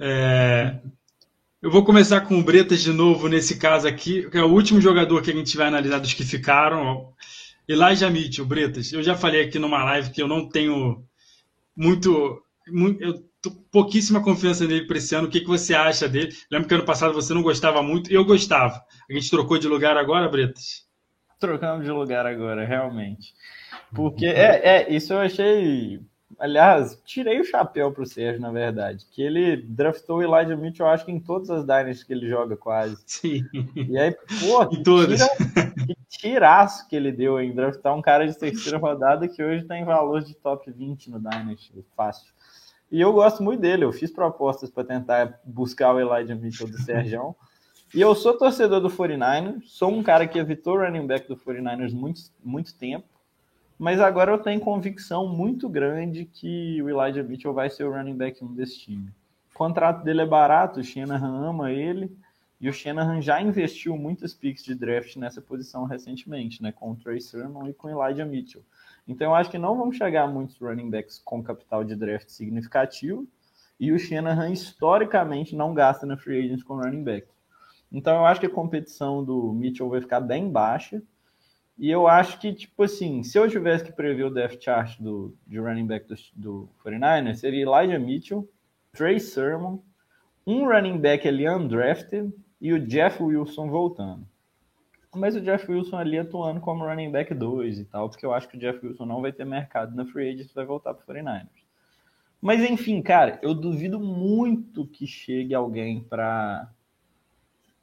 [0.00, 0.78] É,
[1.60, 4.80] eu vou começar com o Bretas de novo nesse caso aqui, que é o último
[4.80, 7.12] jogador que a gente vai analisar dos que ficaram.
[7.68, 8.92] Elijah Mitchell, Bretas.
[8.92, 11.04] Eu já falei aqui numa live que eu não tenho
[11.76, 12.42] muito.
[12.68, 15.26] muito eu tô pouquíssima confiança nele para esse ano.
[15.26, 16.34] O que, que você acha dele?
[16.50, 18.82] Lembro que ano passado você não gostava muito, eu gostava.
[19.10, 20.87] A gente trocou de lugar agora, Bretas?
[21.38, 23.32] Trocamos de lugar agora, realmente.
[23.94, 26.00] Porque é, é isso eu achei
[26.38, 29.04] Aliás, tirei o chapéu pro Sérgio, na verdade.
[29.10, 32.28] Que ele draftou o Elijah Mitchell, eu acho que em todas as dynasties que ele
[32.28, 32.96] joga, quase.
[33.06, 33.44] Sim.
[33.74, 35.18] E aí, pô, que, todas.
[35.18, 39.64] Tira, que tiraço que ele deu em draftar um cara de terceira rodada que hoje
[39.64, 42.32] tem valor de top 20 no Dynasty, fácil.
[42.90, 46.78] E eu gosto muito dele, eu fiz propostas para tentar buscar o Elijah Mitchell do
[46.82, 47.34] Sérgio.
[47.94, 51.92] E eu sou torcedor do 49ers, sou um cara que evitou running back do 49ers
[51.92, 53.06] muito, muito tempo.
[53.78, 58.16] Mas agora eu tenho convicção muito grande que o Elijah Mitchell vai ser o running
[58.16, 59.08] back 1 desse time.
[59.54, 62.14] O contrato dele é barato, o Shanahan ama ele,
[62.60, 66.72] e o Shanahan já investiu muitas picks de draft nessa posição recentemente, né?
[66.72, 68.62] Com o Trey Sermon e com o Elijah Mitchell.
[69.06, 73.26] Então eu acho que não vão chegar muitos running backs com capital de draft significativo,
[73.80, 77.28] e o Shanahan historicamente não gasta na free agents com running back.
[77.90, 81.02] Então eu acho que a competição do Mitchell vai ficar bem baixa.
[81.78, 85.36] E eu acho que, tipo assim, se eu tivesse que prever o depth chart do,
[85.46, 88.48] de running back do, do 49ers, seria Elijah Mitchell,
[88.92, 89.78] Trey Sermon,
[90.44, 94.26] um running back ali undrafted e o Jeff Wilson voltando.
[95.14, 98.48] Mas o Jeff Wilson ali atuando como running back 2 e tal, porque eu acho
[98.48, 101.16] que o Jeff Wilson não vai ter mercado na free agent, vai voltar para o
[101.16, 101.46] 49ers.
[102.40, 106.70] Mas enfim, cara, eu duvido muito que chegue alguém para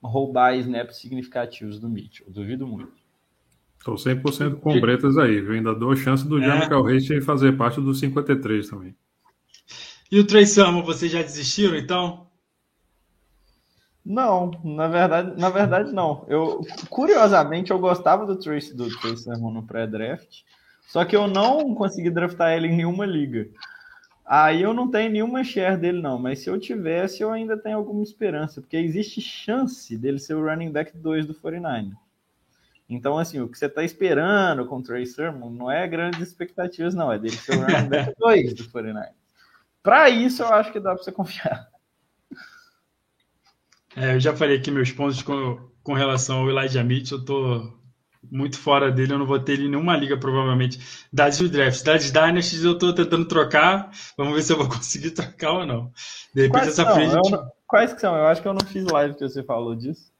[0.03, 2.29] roubar snaps significativos do Mitchell.
[2.29, 2.93] duvido muito.
[3.77, 5.53] Estou 100% com Bretas aí, viu?
[5.53, 6.45] Ainda dou chance do é.
[6.45, 8.95] Jamie fazer parte dos 53 também.
[10.11, 12.25] E o Trey Sermon, vocês já desistiram então?
[14.03, 16.25] Não, na verdade, na verdade não.
[16.27, 20.43] Eu curiosamente eu gostava do Trey do Trey Sermon no pré-draft,
[20.87, 23.49] só que eu não consegui draftar ele em nenhuma liga.
[24.25, 27.77] Aí eu não tenho nenhuma share dele não, mas se eu tivesse eu ainda tenho
[27.77, 31.91] alguma esperança, porque existe chance dele ser o running back 2 do 49.
[32.89, 36.93] Então, assim, o que você está esperando com o Trey Sermon não é grandes expectativas,
[36.93, 37.11] não.
[37.11, 39.09] É dele ser o running back 2 do 49
[39.81, 41.67] Para isso, eu acho que dá para você confiar.
[43.95, 47.19] É, eu já falei aqui meus pontos com, com relação ao Elijah Mitchell.
[47.19, 47.73] Eu tô
[48.31, 49.13] muito fora dele.
[49.13, 50.79] Eu não vou ter ele em nenhuma liga, provavelmente.
[51.11, 51.81] Das drafts.
[51.83, 53.91] Das Dynasties, eu estou tentando trocar.
[54.17, 55.91] Vamos ver se eu vou conseguir trocar ou não.
[56.33, 57.15] De repente, Quais essa frente.
[57.67, 58.15] Quais que são?
[58.15, 60.13] Eu acho que eu não fiz live que você falou disso.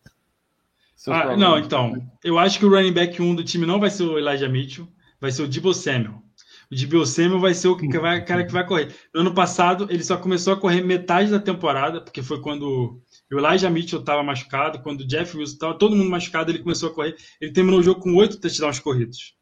[1.08, 1.93] Ah, não, então.
[2.24, 4.88] Eu acho que o running back 1 do time não vai ser o Elijah Mitchell,
[5.20, 6.24] vai ser o Debo Samuel.
[6.72, 8.95] O Debo Samuel vai ser o que vai, cara que vai correr.
[9.14, 12.99] No ano passado, ele só começou a correr metade da temporada, porque foi quando
[13.32, 16.90] o Elijah Mitchell estava machucado, quando o Jeff Wilson estava todo mundo machucado, ele começou
[16.90, 17.16] a correr.
[17.42, 19.36] Ele terminou o jogo com oito touchdowns corridos.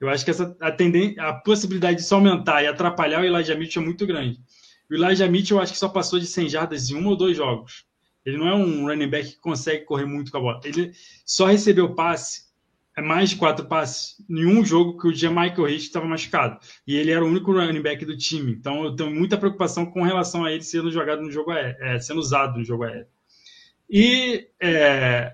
[0.00, 3.82] Eu acho que essa, a, a possibilidade de se aumentar e atrapalhar o Elijah Mitchell
[3.82, 4.38] é muito grande.
[4.90, 7.36] O Elijah Mitchell eu acho que só passou de 100 jardas em um ou dois
[7.36, 7.84] jogos.
[8.24, 10.60] Ele não é um running back que consegue correr muito com a bola.
[10.64, 10.92] Ele
[11.24, 12.46] só recebeu passe,
[12.96, 16.58] é mais de quatro passes, em um jogo que o Michael Rich estava machucado.
[16.86, 18.52] E ele era o único running back do time.
[18.52, 21.98] Então eu tenho muita preocupação com relação a ele sendo jogado no jogo aéreo, é,
[22.00, 23.06] sendo usado no jogo aéreo.
[23.88, 25.32] E é,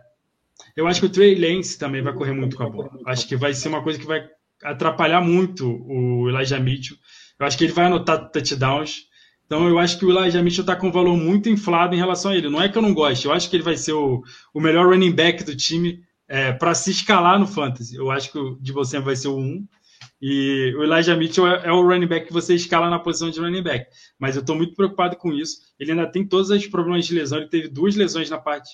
[0.76, 2.90] eu acho que o Trey Lance também vai correr muito com a bola.
[3.06, 4.26] Acho que vai ser uma coisa que vai
[4.62, 6.96] atrapalhar muito o Elijah Mitchell.
[7.38, 9.06] Eu acho que ele vai anotar touchdowns.
[9.46, 12.30] Então eu acho que o Elijah Mitchell está com um valor muito inflado em relação
[12.30, 12.48] a ele.
[12.48, 14.22] Não é que eu não goste, eu acho que ele vai ser o,
[14.54, 17.96] o melhor running back do time é, para se escalar no fantasy.
[17.96, 19.66] Eu acho que o de você vai ser o 1.
[20.20, 23.40] E o Elijah Mitchell é, é, o running back que você escala na posição de
[23.40, 23.86] running back.
[24.18, 25.58] Mas eu estou muito preocupado com isso.
[25.78, 27.38] Ele ainda tem todos os problemas de lesão.
[27.38, 28.70] Ele teve duas lesões na parte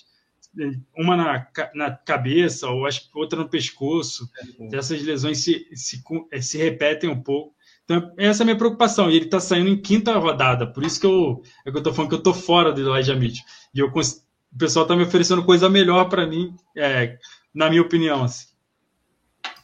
[0.97, 4.29] uma na, na cabeça, ou acho que outra no pescoço.
[4.71, 6.01] É, Essas lesões se, se,
[6.31, 7.55] é, se repetem um pouco.
[7.83, 9.09] Então, essa é a minha preocupação.
[9.09, 10.67] E ele está saindo em quinta rodada.
[10.67, 13.15] Por isso que eu é que eu estou falando que eu estou fora do Elijah
[13.15, 13.45] Mitchell.
[13.73, 17.17] E eu, o pessoal está me oferecendo coisa melhor para mim, é,
[17.53, 18.23] na minha opinião.
[18.23, 18.47] Assim.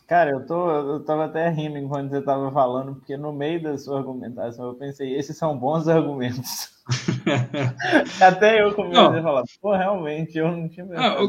[0.08, 3.76] Cara, eu, tô, eu tava até rindo enquanto você tava falando, porque no meio da
[3.76, 6.70] sua argumentação eu pensei, esses são bons argumentos.
[8.22, 9.18] até eu comecei não.
[9.18, 11.24] a falar, pô, realmente, eu não tinha ah,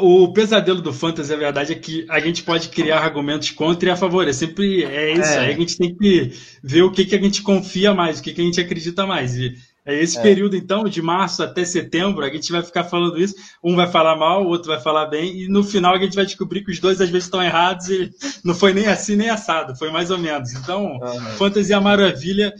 [0.00, 3.90] o, o, pesadelo do fantasy, a verdade, é que a gente pode criar argumentos contra
[3.90, 4.26] e a favor.
[4.26, 5.34] É sempre é isso.
[5.34, 5.38] É.
[5.40, 6.32] Aí a gente tem que
[6.64, 9.36] ver o que, que a gente confia mais, o que, que a gente acredita mais.
[9.36, 9.52] E
[9.86, 10.22] é esse é.
[10.22, 13.36] período, então, de março até setembro, a gente vai ficar falando isso.
[13.62, 16.26] Um vai falar mal, o outro vai falar bem, e no final a gente vai
[16.26, 18.10] descobrir que os dois às vezes estão errados e
[18.44, 20.52] não foi nem assim nem assado, foi mais ou menos.
[20.54, 21.20] Então, uhum.
[21.38, 22.52] fantasia é maravilha.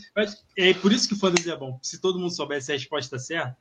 [0.56, 1.80] É por isso que fantasia é bom.
[1.82, 3.56] Se todo mundo soubesse a resposta certa,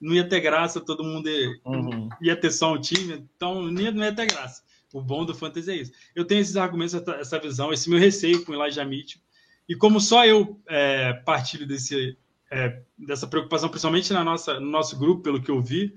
[0.00, 2.08] não ia ter graça, todo mundo ia, uhum.
[2.22, 4.62] ia ter só um time, então não ia, não ia ter graça.
[4.92, 5.92] O bom do fantasy é isso.
[6.14, 9.20] Eu tenho esses argumentos, essa visão, esse meu receio com o Elijah Mitchell.
[9.68, 12.16] E como só eu é, partilho desse,
[12.52, 15.94] é, dessa preocupação, principalmente na nossa, no nosso grupo, pelo que eu vi.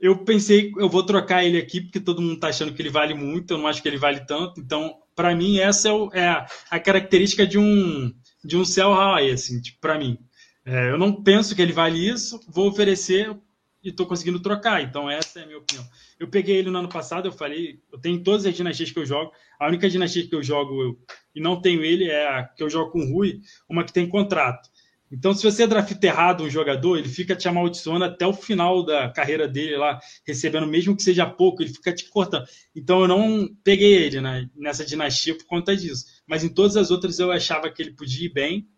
[0.00, 3.12] Eu pensei, eu vou trocar ele aqui, porque todo mundo está achando que ele vale
[3.12, 4.60] muito, eu não acho que ele vale tanto.
[4.60, 8.94] Então, para mim, essa é, o, é a, a, característica de um, de um sell
[8.94, 10.16] high, assim, tipo, para mim.
[10.64, 13.36] É, eu não penso que ele vale isso, vou oferecer
[13.82, 14.80] e estou conseguindo trocar.
[14.82, 15.84] Então, essa é a minha opinião.
[16.18, 19.04] Eu peguei ele no ano passado, eu falei, eu tenho todas as dinastias que eu
[19.06, 19.32] jogo.
[19.58, 20.98] A única dinastia que eu jogo eu,
[21.34, 24.08] e não tenho ele é a que eu jogo com o Rui, uma que tem
[24.08, 24.70] contrato.
[25.10, 29.10] Então, se você drafta errado um jogador, ele fica te amaldiçoando até o final da
[29.10, 32.46] carreira dele lá, recebendo, mesmo que seja pouco, ele fica te cortando.
[32.76, 36.04] Então, eu não peguei ele né, nessa dinastia por conta disso.
[36.26, 38.68] Mas em todas as outras eu achava que ele podia ir bem,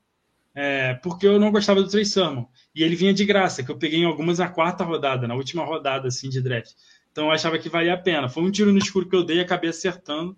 [0.54, 2.46] é, porque eu não gostava do Trey Sermon.
[2.74, 5.64] E ele vinha de graça, que eu peguei em algumas na quarta rodada, na última
[5.66, 6.72] rodada assim, de draft.
[7.10, 8.30] Então, eu achava que valia a pena.
[8.30, 10.34] Foi um tiro no escuro que eu dei acabei acertando.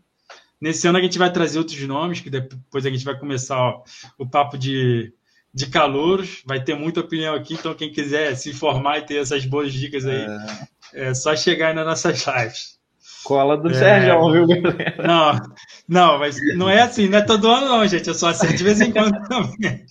[0.61, 3.85] Nesse ano a gente vai trazer outros nomes, que depois a gente vai começar ó,
[4.19, 5.13] o papo de
[5.55, 9.47] de calouros, vai ter muita opinião aqui, então quem quiser se informar e ter essas
[9.47, 10.27] boas dicas aí,
[10.93, 12.75] é, é só chegar aí nas nossas lives.
[13.23, 13.75] Cola do é...
[13.75, 14.97] Sérgio, viu, galera?
[15.07, 15.41] Não,
[15.89, 18.65] não, mas não é assim, não é todo ano não, gente, eu só acerto de
[18.65, 19.87] vez em quando também.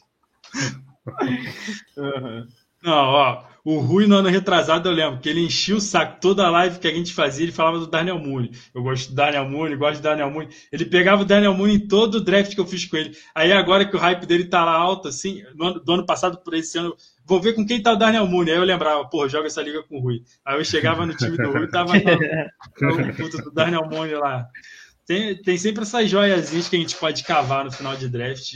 [1.97, 2.47] Uhum.
[2.83, 6.45] Não, ó, o Rui, no ano retrasado, eu lembro que ele enchia o saco toda
[6.45, 8.51] a live que a gente fazia, ele falava do Daniel Mooney.
[8.75, 10.49] Eu gosto do Daniel Mooney, gosto do Daniel Mooney.
[10.69, 13.15] Ele pegava o Daniel Mooney em todo o draft que eu fiz com ele.
[13.33, 16.43] Aí agora que o hype dele tá lá alto, assim, no ano, do ano passado
[16.43, 16.93] por esse ano,
[17.25, 18.53] vou ver com quem tá o Daniel Mooney.
[18.53, 20.23] Aí eu lembrava, pô, joga essa liga com o Rui.
[20.45, 24.45] Aí eu chegava no time do Rui e tava o puto do Daniel Mooney lá.
[25.05, 28.53] Tem, tem sempre essas joiazinhas que a gente pode cavar no final de draft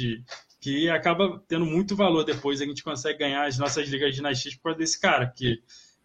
[0.68, 2.59] que acaba tendo muito valor depois.
[2.59, 5.61] A gente consegue ganhar as nossas ligas de dinastia por causa desse cara, que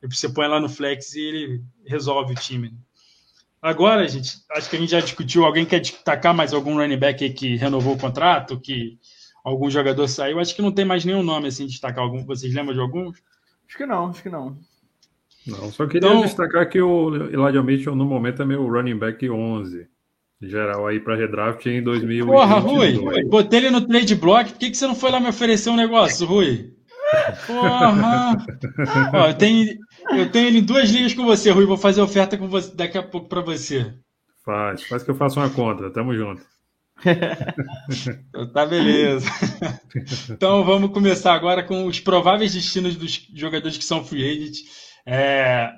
[0.08, 2.72] você põe lá no flex e ele resolve o time.
[3.60, 5.44] Agora, gente, acho que a gente já discutiu.
[5.44, 8.98] Alguém quer destacar mais algum running back que renovou o contrato, que
[9.44, 10.38] algum jogador saiu?
[10.38, 12.24] Acho que não tem mais nenhum nome assim destacar algum.
[12.24, 13.20] Vocês lembram de alguns?
[13.66, 14.56] Acho que não, acho que não.
[15.44, 19.28] Não, só queria então, destacar que o Elijah Mitchell no momento é meu running back
[19.28, 19.88] 11
[20.48, 22.40] geral aí para redraft em 2022.
[22.40, 25.28] Porra, Rui, botei ele no trade block, por que, que você não foi lá me
[25.28, 26.72] oferecer um negócio, Rui?
[27.46, 28.36] Porra!
[29.14, 29.78] Ó, eu, tenho,
[30.10, 32.98] eu tenho ele em duas ligas com você, Rui, vou fazer oferta com você daqui
[32.98, 33.92] a pouco para você.
[34.44, 36.42] Faz, faz que eu faça uma conta, tamo junto.
[38.52, 39.26] tá beleza.
[40.30, 44.56] Então vamos começar agora com os prováveis destinos dos jogadores que são free agent.
[45.04, 45.70] É,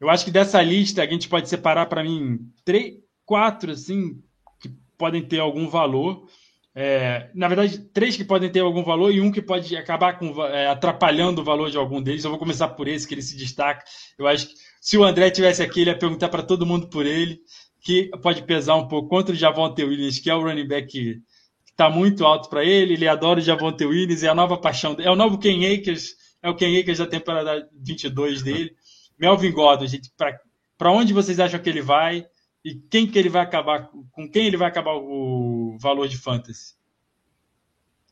[0.00, 2.94] eu acho que dessa lista a gente pode separar para mim três,
[3.24, 4.22] quatro assim
[4.60, 6.26] que podem ter algum valor.
[6.76, 10.44] É, na verdade, três que podem ter algum valor e um que pode acabar com,
[10.44, 12.24] é, atrapalhando o valor de algum deles.
[12.24, 13.84] Eu vou começar por esse, que ele se destaca.
[14.18, 17.06] Eu acho que se o André tivesse aqui, ele ia perguntar para todo mundo por
[17.06, 17.38] ele,
[17.80, 21.22] que pode pesar um pouco contra o Javonte Williams, que é o running back que
[21.70, 25.08] está muito alto para ele, ele adora o Javonte Williams, é a nova paixão dele,
[25.08, 28.74] é o novo Ken Akers, é o Ken Akers da temporada 22 dele.
[29.18, 30.10] Melvin Gordon, gente,
[30.76, 32.26] para onde vocês acham que ele vai
[32.64, 36.74] e quem que ele vai acabar, com quem ele vai acabar o valor de fantasy?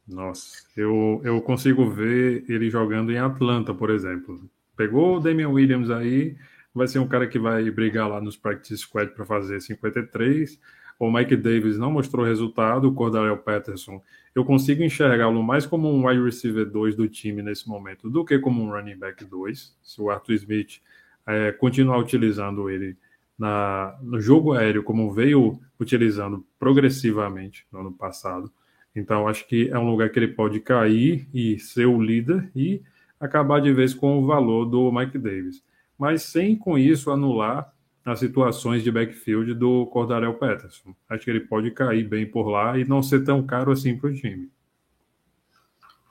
[0.07, 4.49] Nossa, eu, eu consigo ver ele jogando em Atlanta, por exemplo.
[4.77, 6.37] Pegou o Damian Williams aí,
[6.75, 10.61] vai ser um cara que vai brigar lá nos practice squad para fazer 53.
[10.99, 14.03] O Mike Davis não mostrou resultado, o Cordarel Patterson,
[14.35, 18.39] eu consigo enxergá-lo mais como um wide receiver 2 do time nesse momento do que
[18.39, 19.77] como um running back 2.
[19.83, 20.81] Se o Arthur Smith
[21.27, 22.97] é, continuar utilizando ele
[23.39, 28.53] na, no jogo aéreo, como veio utilizando progressivamente no ano passado,
[28.95, 32.83] então acho que é um lugar que ele pode cair e ser o líder e
[33.19, 35.63] acabar de vez com o valor do Mike Davis
[36.03, 37.73] mas sem com isso anular
[38.05, 40.93] as situações de backfield do Cordarel Peterson.
[41.09, 44.11] Acho que ele pode cair bem por lá e não ser tão caro assim para
[44.11, 44.51] o time.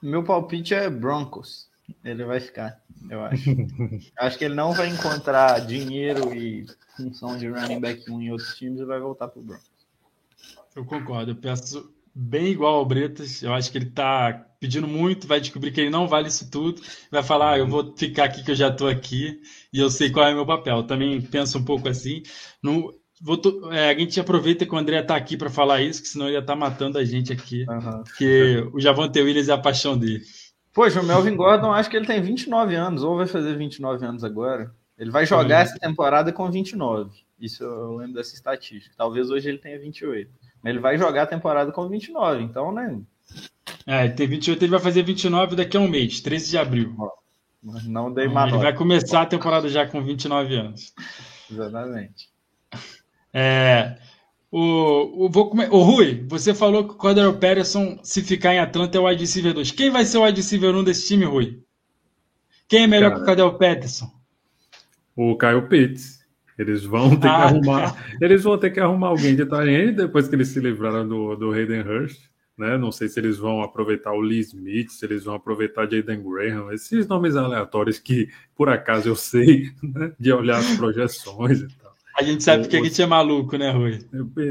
[0.02, 1.70] Meu palpite é Broncos.
[2.04, 2.80] Ele vai ficar,
[3.10, 3.50] eu acho.
[4.18, 6.66] acho que ele não vai encontrar dinheiro e
[6.96, 9.70] função de running back em outros times e vai voltar para o Broncos.
[10.74, 11.32] Eu concordo.
[11.32, 13.42] Eu peço bem igual ao Bretas.
[13.42, 16.80] Eu acho que ele está pedindo muito, vai descobrir que ele não vale isso tudo,
[17.10, 19.40] vai falar, ah, eu vou ficar aqui que eu já estou aqui
[19.72, 20.78] e eu sei qual é o meu papel.
[20.78, 22.22] Eu também penso um pouco assim.
[22.62, 23.40] No, vou
[23.72, 26.34] é, a gente aproveita que o André está aqui para falar isso, que senão ele
[26.34, 28.04] ia estar tá matando a gente aqui, uhum.
[28.04, 30.22] porque o Javante Williams é a paixão dele.
[30.72, 34.24] Poxa, o Melvin Gordon, acho que ele tem 29 anos, ou vai fazer 29 anos
[34.24, 34.72] agora.
[34.98, 35.62] Ele vai jogar uhum.
[35.62, 37.10] essa temporada com 29.
[37.40, 38.94] Isso eu lembro dessa estatística.
[38.96, 40.30] Talvez hoje ele tenha 28.
[40.64, 43.00] Ele vai jogar a temporada com 29, então, né?
[43.86, 46.94] É, ele tem 28, ele vai fazer 29 daqui a um mês, 13 de abril.
[47.84, 48.52] Não dei mais.
[48.52, 50.92] Ele vai começar a temporada já com 29 anos.
[51.50, 52.28] Exatamente.
[53.32, 53.96] É,
[54.52, 58.98] o, o, vou o Rui, você falou que o Cordero Patterson, se ficar em Atlanta,
[58.98, 59.70] é o wide receiver 2.
[59.70, 61.58] Quem vai ser o wide receiver 1 desse time, Rui?
[62.68, 64.12] Quem é melhor Cara, que o Cordero Patterson?
[65.16, 66.20] O Kyle Pitts.
[66.58, 67.94] Eles vão ter ah, que arrumar.
[67.94, 68.16] Cara.
[68.20, 71.52] Eles vão ter que arrumar alguém de Tyrene depois que eles se livraram do, do
[71.52, 72.20] Hayden Hurst.
[72.58, 72.76] Né?
[72.76, 76.70] Não sei se eles vão aproveitar o Lee Smith, se eles vão aproveitar Jaden Graham,
[76.70, 80.12] esses nomes aleatórios que, por acaso, eu sei né?
[80.20, 81.81] de olhar as projeções e.
[82.16, 83.98] A gente sabe que a gente é maluco, né, Rui?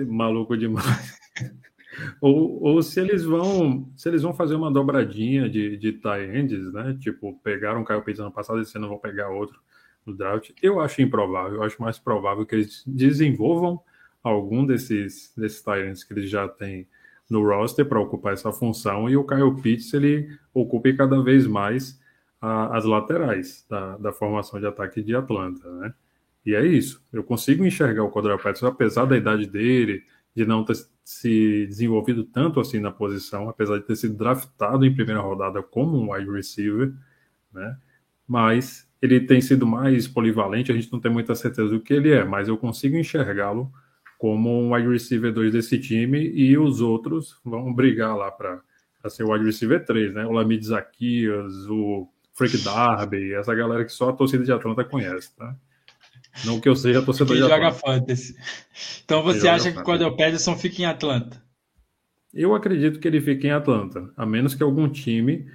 [0.07, 1.19] Maluco demais.
[2.21, 6.71] ou, ou se eles vão se eles vão fazer uma dobradinha de, de tie ends,
[6.73, 6.97] né?
[6.99, 9.59] Tipo, pegaram um Caio Pitts ano passado e esse ano vão pegar outro
[10.05, 10.51] no draft.
[10.61, 13.79] Eu acho improvável, eu acho mais provável que eles desenvolvam
[14.23, 16.87] algum desses, desses Tyrants que eles já têm
[17.29, 21.99] no roster para ocupar essa função e o Kyle Pitts ele ocupe cada vez mais
[22.41, 25.93] a, as laterais da, da, formação de ataque de Atlanta, né?
[26.45, 27.03] E é isso.
[27.13, 30.03] Eu consigo enxergar o Patterson, apesar da idade dele,
[30.35, 34.93] de não ter se desenvolvido tanto assim na posição, apesar de ter sido draftado em
[34.93, 36.93] primeira rodada como um wide receiver,
[37.53, 37.77] né?
[38.27, 42.11] Mas ele tem sido mais polivalente, a gente não tem muita certeza do que ele
[42.11, 43.71] é, mas eu consigo enxergá-lo
[44.17, 48.61] como um wide receiver 2 desse time e os outros vão brigar lá para
[49.09, 50.25] ser o wide receiver 3, né?
[50.25, 55.35] O Lamid Zaquias, o Frank Darby, essa galera que só a torcida de Atlanta conhece,
[55.35, 55.55] tá?
[56.45, 58.35] Não que eu seja torcedor de joga fantasy.
[59.03, 61.41] Então você acha que quando o Pederson fica em Atlanta?
[62.33, 65.45] Eu acredito que ele fique em Atlanta, a menos que algum time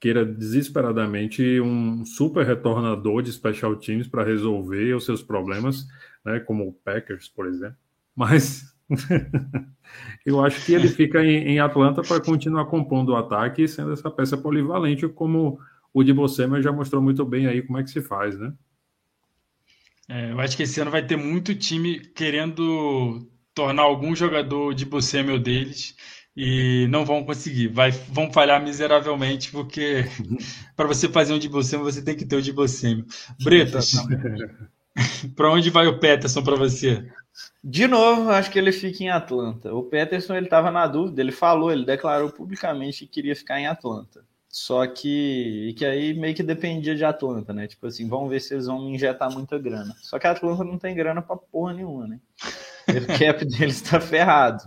[0.00, 5.86] queira desesperadamente um super retornador de special teams para resolver os seus problemas,
[6.24, 7.76] né, como o Packers, por exemplo.
[8.14, 8.74] Mas
[10.26, 13.92] eu acho que ele fica em, em Atlanta para continuar compondo o ataque e sendo
[13.92, 15.58] essa peça polivalente, como
[15.92, 18.52] o de você, mas já mostrou muito bem aí como é que se faz, né?
[20.08, 24.84] É, eu acho que esse ano vai ter muito time querendo tornar algum jogador de
[24.84, 25.94] Bossemel deles
[26.36, 30.04] e não vão conseguir, vai, vão falhar miseravelmente, porque
[30.76, 33.02] para você fazer um de você, você tem que ter o de você.
[33.42, 33.92] Bretas,
[35.36, 37.06] para onde vai o Peterson para você?
[37.62, 39.72] De novo, acho que ele fica em Atlanta.
[39.74, 43.66] O Peterson ele estava na dúvida, ele falou, ele declarou publicamente que queria ficar em
[43.66, 44.24] Atlanta.
[44.54, 47.66] Só que, que aí meio que dependia de Atlanta, né?
[47.66, 49.96] Tipo assim, vamos ver se eles vão injetar muita grana.
[50.00, 52.20] Só que a Atlanta não tem grana para porra nenhuma, né?
[52.86, 54.62] O cap deles está ferrado.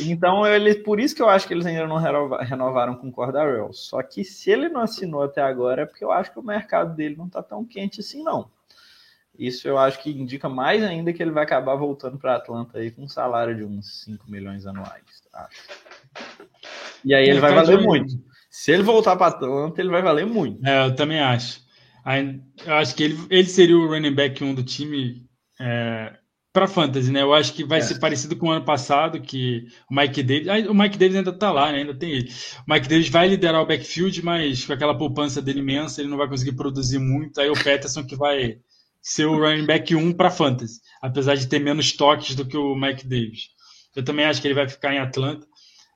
[0.00, 3.72] Então, ele, por isso que eu acho que eles ainda não renovaram com o Cordarel.
[3.72, 6.94] Só que se ele não assinou até agora, é porque eu acho que o mercado
[6.94, 8.50] dele não está tão quente assim, não.
[9.38, 12.90] Isso eu acho que indica mais ainda que ele vai acabar voltando para Atlanta aí
[12.90, 15.62] com um salário de uns 5 milhões anuais, acho.
[17.02, 18.25] E aí ele vai valer muito.
[18.56, 20.66] Se ele voltar para Atlanta, ele vai valer muito.
[20.66, 21.60] É, eu também acho.
[22.64, 25.26] Eu acho que ele, ele seria o running back 1 do time.
[25.60, 26.14] É,
[26.54, 27.20] para fantasy, né?
[27.20, 27.82] Eu acho que vai é.
[27.82, 31.52] ser parecido com o ano passado, que o Mike Davis, o Mike Davis ainda tá
[31.52, 31.80] lá, né?
[31.80, 32.32] Ainda tem ele.
[32.66, 36.16] O Mike Davis vai liderar o backfield, mas com aquela poupança dele imensa, ele não
[36.16, 37.38] vai conseguir produzir muito.
[37.38, 38.56] Aí o Peterson que vai
[39.02, 42.74] ser o running back 1 para fantasy, apesar de ter menos toques do que o
[42.74, 43.50] Mike Davis.
[43.94, 45.46] Eu também acho que ele vai ficar em Atlanta.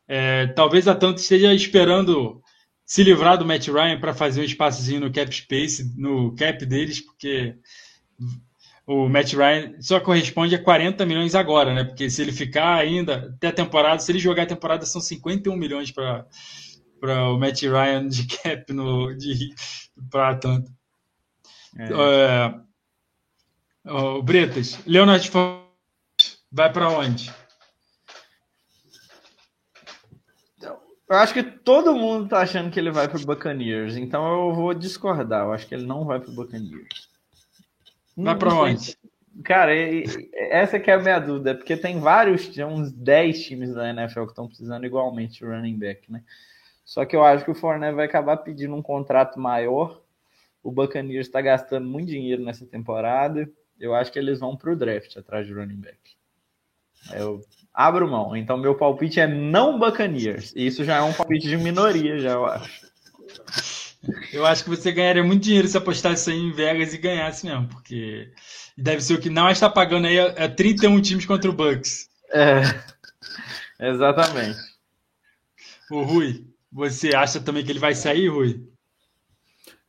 [0.07, 2.43] É, talvez a Atlanta esteja esperando
[2.91, 7.01] se livrar do Matt Ryan para fazer um espaçozinho no cap space, no cap deles,
[7.01, 7.55] porque
[8.85, 11.85] o Matt Ryan só corresponde a 40 milhões agora, né?
[11.85, 15.55] Porque se ele ficar ainda até a temporada, se ele jogar a temporada, são 51
[15.55, 16.27] milhões para
[17.31, 19.55] o Matt Ryan de cap no, de,
[20.11, 20.73] para Atlanta.
[21.79, 21.85] É.
[23.85, 25.31] É, Bretas, Leonard
[26.51, 27.33] vai para onde?
[31.11, 34.55] Eu acho que todo mundo tá achando que ele vai para o Buccaneers, então eu
[34.55, 35.45] vou discordar.
[35.45, 37.09] Eu acho que ele não vai para o Buccaneers.
[38.17, 38.97] Vai para onde?
[39.43, 39.73] Cara,
[40.35, 44.23] essa que é a minha dúvida, porque tem vários, tem uns 10 times da NFL
[44.23, 46.23] que estão precisando igualmente de running back, né?
[46.85, 50.01] Só que eu acho que o Fournette vai acabar pedindo um contrato maior.
[50.63, 53.51] O Buccaneers está gastando muito dinheiro nessa temporada.
[53.81, 55.99] Eu acho que eles vão para o draft atrás de running back.
[57.13, 57.41] Eu
[57.87, 58.37] abro mão.
[58.37, 60.53] Então, meu palpite é não Buccaneers.
[60.55, 62.91] E isso já é um palpite de minoria, já eu acho.
[64.33, 67.69] Eu acho que você ganharia muito dinheiro se apostasse aí em Vegas e ganhasse mesmo,
[67.69, 68.33] porque
[68.77, 72.09] deve ser o que não está pagando aí é 31 times contra o Bucks.
[72.33, 72.63] É,
[73.79, 74.59] exatamente.
[75.91, 78.70] O Rui, você acha também que ele vai sair, Rui?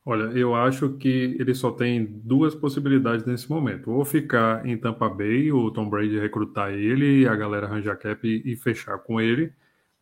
[0.04, 3.90] Olha, eu acho que ele só tem duas possibilidades nesse momento.
[3.92, 8.56] Ou ficar em Tampa Bay, o Tom Brady recrutar ele, a galera arranjar cap e
[8.56, 9.52] fechar com ele,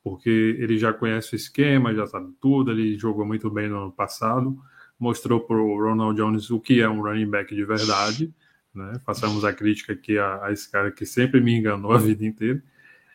[0.03, 3.92] porque ele já conhece o esquema, já sabe tudo, ele jogou muito bem no ano
[3.92, 4.59] passado,
[4.98, 8.32] mostrou para o Ronald Jones o que é um running back de verdade,
[8.74, 8.98] né?
[9.05, 12.62] Façamos a crítica aqui a, a, esse cara que sempre me enganou a vida inteira.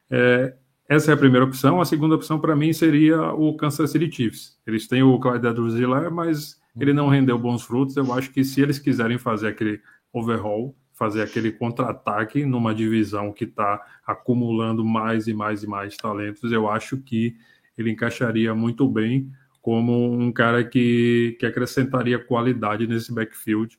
[0.10, 0.54] É,
[0.88, 1.82] essa é a primeira opção.
[1.82, 4.60] A segunda opção para mim seria o Kansas City Chiefs.
[4.68, 7.96] Eles têm o Clyde Edwards-Helaire, mas ele não rendeu bons frutos.
[7.96, 13.44] Eu acho que se eles quiserem fazer aquele overhaul, fazer aquele contra-ataque numa divisão que
[13.44, 17.36] está acumulando mais e mais e mais talentos, eu acho que
[17.78, 19.30] ele encaixaria muito bem
[19.62, 23.78] como um cara que, que acrescentaria qualidade nesse backfield,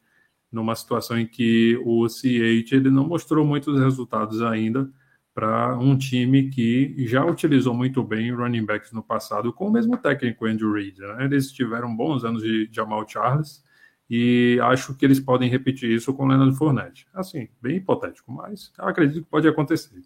[0.51, 4.91] numa situação em que o CH ele não mostrou muitos resultados ainda
[5.37, 9.99] para um time que já utilizou muito bem running backs no passado, com o mesmo
[9.99, 10.99] técnico Andrew Reid.
[10.99, 11.27] Né?
[11.27, 13.63] Eles tiveram bons anos de Jamal Charles,
[14.09, 17.07] e acho que eles podem repetir isso com o Leonard Fournette.
[17.13, 20.01] Assim, bem hipotético, mas acredito que pode acontecer.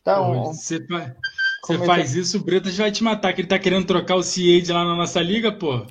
[0.00, 1.12] Então, você, faz,
[1.64, 4.72] você faz isso, o Bretas vai te matar, que ele tá querendo trocar o CAD
[4.72, 5.86] lá na nossa liga, pô.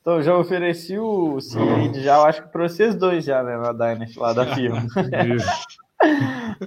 [0.00, 3.72] Então, já ofereci o CAD já, eu acho que para vocês dois já, né, na
[3.72, 4.86] Dynasty lá da firma.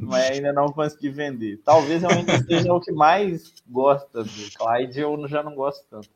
[0.01, 1.61] Mas ainda não consegui vender.
[1.63, 6.09] Talvez eu ainda seja o que mais gosta do Clyde, eu já não gosto tanto.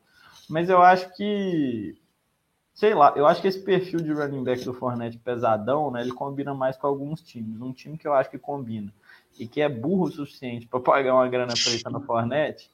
[0.48, 1.96] Mas eu acho que
[2.74, 6.12] sei lá, eu acho que esse perfil de running back do Fornette pesadão, né, ele
[6.12, 7.60] combina mais com alguns times.
[7.60, 8.92] Um time que eu acho que combina
[9.38, 12.70] e que é burro o suficiente para pagar uma grana preta no Fornette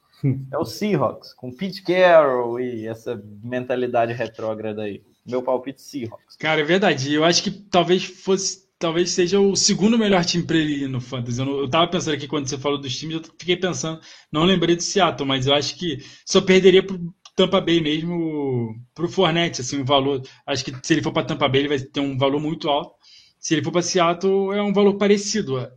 [0.51, 5.03] é o Seahawks, com Pete Carroll e essa mentalidade retrógrada aí.
[5.25, 6.35] Meu palpite Seahawks.
[6.37, 7.13] Cara, é verdade.
[7.13, 10.99] Eu acho que talvez fosse talvez seja o segundo melhor time para ele ir no
[10.99, 11.39] Fantasy.
[11.39, 14.01] Eu, não, eu tava pensando aqui quando você falou dos times, eu fiquei pensando,
[14.31, 16.99] não lembrei do Seattle, mas eu acho que só perderia pro
[17.35, 20.21] Tampa Bay mesmo para o Fornette, assim, o valor.
[20.45, 22.95] Acho que se ele for para Tampa Bay, ele vai ter um valor muito alto.
[23.39, 25.59] Se ele for para Seattle, é um valor parecido.
[25.59, 25.71] É.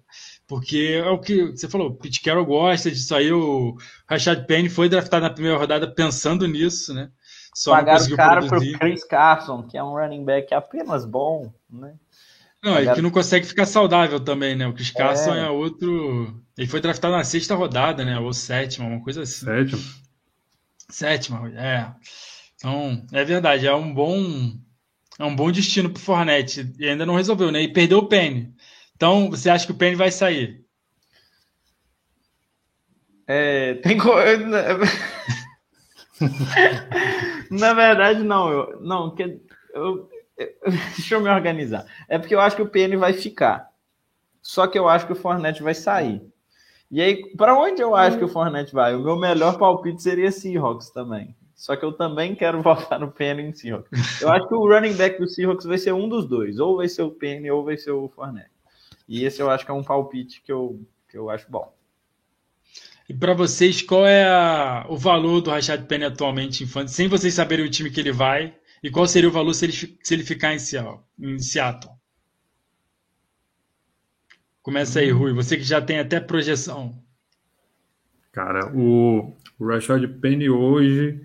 [0.47, 3.77] Porque é o que você falou, Pete Carroll gosta disso aí, o
[4.07, 7.11] Rashad Penny foi draftado na primeira rodada pensando nisso, né?
[7.55, 11.95] Só Pagaram caro para o Chris Carson, que é um running back apenas bom, né?
[12.65, 14.67] Não, é que não consegue ficar saudável também, né?
[14.67, 15.47] O Chris Carson é.
[15.47, 16.43] é outro.
[16.57, 18.19] Ele foi draftado na sexta rodada, né?
[18.19, 19.45] Ou sétima, uma coisa assim.
[19.45, 19.83] Sétima.
[20.89, 21.93] Sétima, é.
[22.57, 24.55] Então, é verdade, é um bom
[25.19, 26.73] é um bom destino para o Fornette.
[26.79, 27.63] E ainda não resolveu, né?
[27.63, 28.55] E perdeu o Penny.
[28.97, 30.65] Então, você acha que o Penny vai sair?
[33.27, 33.99] É, tem
[37.51, 38.51] Na verdade, não.
[38.51, 39.39] Eu, não, que,
[39.75, 40.09] eu,
[40.97, 41.87] deixa eu me organizar.
[42.09, 43.71] É porque eu acho que o Penny vai ficar.
[44.43, 46.23] Só que eu acho que o Fornette vai sair.
[46.91, 48.95] E aí, para onde eu acho que o Fornette vai?
[48.95, 51.35] O meu melhor palpite seria Seahawks também.
[51.55, 54.21] Só que eu também quero voltar no Penny em Seahawks.
[54.21, 56.59] Eu acho que o running back do Seahawks vai ser um dos dois.
[56.59, 58.51] Ou vai ser o Penny ou vai ser o Fornette.
[59.09, 61.73] E esse eu acho que é um palpite que eu, que eu acho bom.
[63.09, 67.09] E para vocês, qual é a, o valor do Rashad Penny atualmente em fantasy, sem
[67.09, 68.55] vocês saberem o time que ele vai?
[68.85, 71.01] E qual seria o valor se ele, se ele ficar em Seattle?
[71.19, 71.95] Em Seattle?
[74.61, 75.33] Começa aí, Rui.
[75.33, 77.03] Você que já tem até projeção.
[78.31, 81.19] Cara, o, Rashad Penny hoje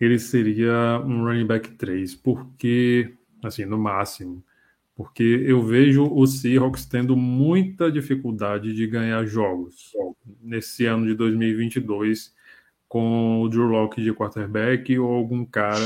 [0.00, 3.14] ele seria um running back 3, porque,
[3.44, 4.42] assim, no máximo,
[4.96, 9.92] porque eu vejo o Seahawks tendo muita dificuldade de ganhar jogos
[10.40, 12.34] nesse ano de 2022
[12.88, 15.84] com o Drew Locke de quarterback ou algum cara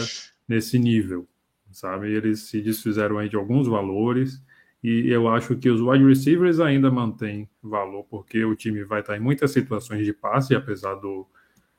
[0.49, 1.29] nesse nível,
[1.71, 2.11] sabe?
[2.13, 4.43] Eles se desfizeram aí de alguns valores
[4.83, 9.17] e eu acho que os wide receivers ainda mantêm valor, porque o time vai estar
[9.17, 11.27] em muitas situações de passe, apesar do,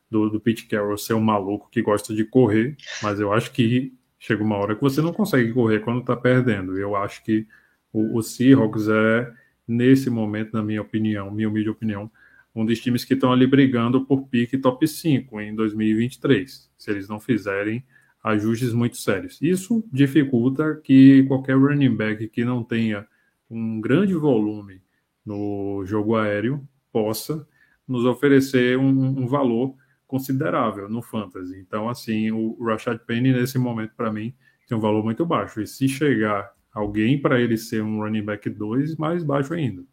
[0.09, 3.93] do, do Pete Carroll ser um maluco que gosta de correr, mas eu acho que
[4.17, 6.77] chega uma hora que você não consegue correr quando está perdendo.
[6.77, 7.45] Eu acho que
[7.91, 9.33] o, o Seahawks é,
[9.67, 12.09] nesse momento, na minha opinião, minha humilde opinião,
[12.55, 17.09] um dos times que estão ali brigando por pique top 5 em 2023, se eles
[17.09, 17.83] não fizerem
[18.23, 19.39] ajustes muito sérios.
[19.41, 23.05] Isso dificulta que qualquer running back que não tenha
[23.49, 24.81] um grande volume
[25.25, 27.45] no jogo aéreo possa
[27.87, 29.75] nos oferecer um, um valor
[30.07, 31.57] considerável no fantasy.
[31.57, 34.33] Então, assim, o Rashad Penny nesse momento para mim
[34.67, 35.61] tem um valor muito baixo.
[35.61, 39.83] E se chegar alguém para ele ser um running back 2, mais baixo ainda.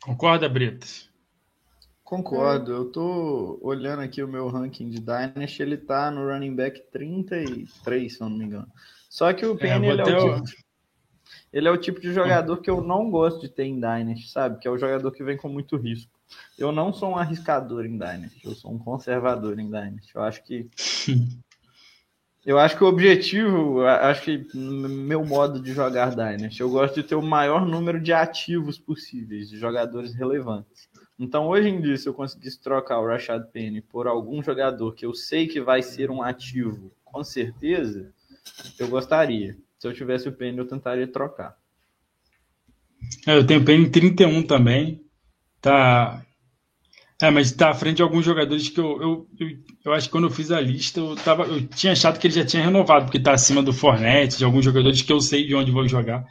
[0.00, 1.10] Concorda, Britas?
[2.06, 6.80] Concordo, eu tô olhando aqui o meu ranking de Dynasty, ele tá no running back
[6.92, 8.68] 33, se eu não me engano.
[9.10, 10.62] Só que o Penny, é, ele, é o tipo,
[11.52, 14.60] ele é o tipo de jogador que eu não gosto de ter em Dynasty, sabe?
[14.60, 16.12] Que é o jogador que vem com muito risco.
[16.56, 20.12] Eu não sou um arriscador em Dynasty, eu sou um conservador em Dynasty.
[20.14, 20.70] Eu acho que
[22.46, 27.02] eu acho que o objetivo, acho que meu modo de jogar Dynasty, eu gosto de
[27.02, 30.88] ter o maior número de ativos possíveis, de jogadores relevantes.
[31.18, 35.06] Então, hoje em dia, se eu conseguisse trocar o Rashad Penny por algum jogador que
[35.06, 38.12] eu sei que vai ser um ativo, com certeza,
[38.78, 39.56] eu gostaria.
[39.78, 41.56] Se eu tivesse o Penny, eu tentaria trocar.
[43.26, 45.02] É, eu tenho Penny 31 também.
[45.60, 46.22] Tá.
[47.20, 49.48] É, mas tá à frente de alguns jogadores que eu, eu, eu,
[49.86, 52.34] eu, acho que quando eu fiz a lista, eu, tava, eu tinha achado que ele
[52.34, 55.54] já tinha renovado, porque tá acima do Fornette, de alguns jogadores que eu sei de
[55.54, 56.26] onde vou jogar.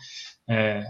[0.47, 0.83] É,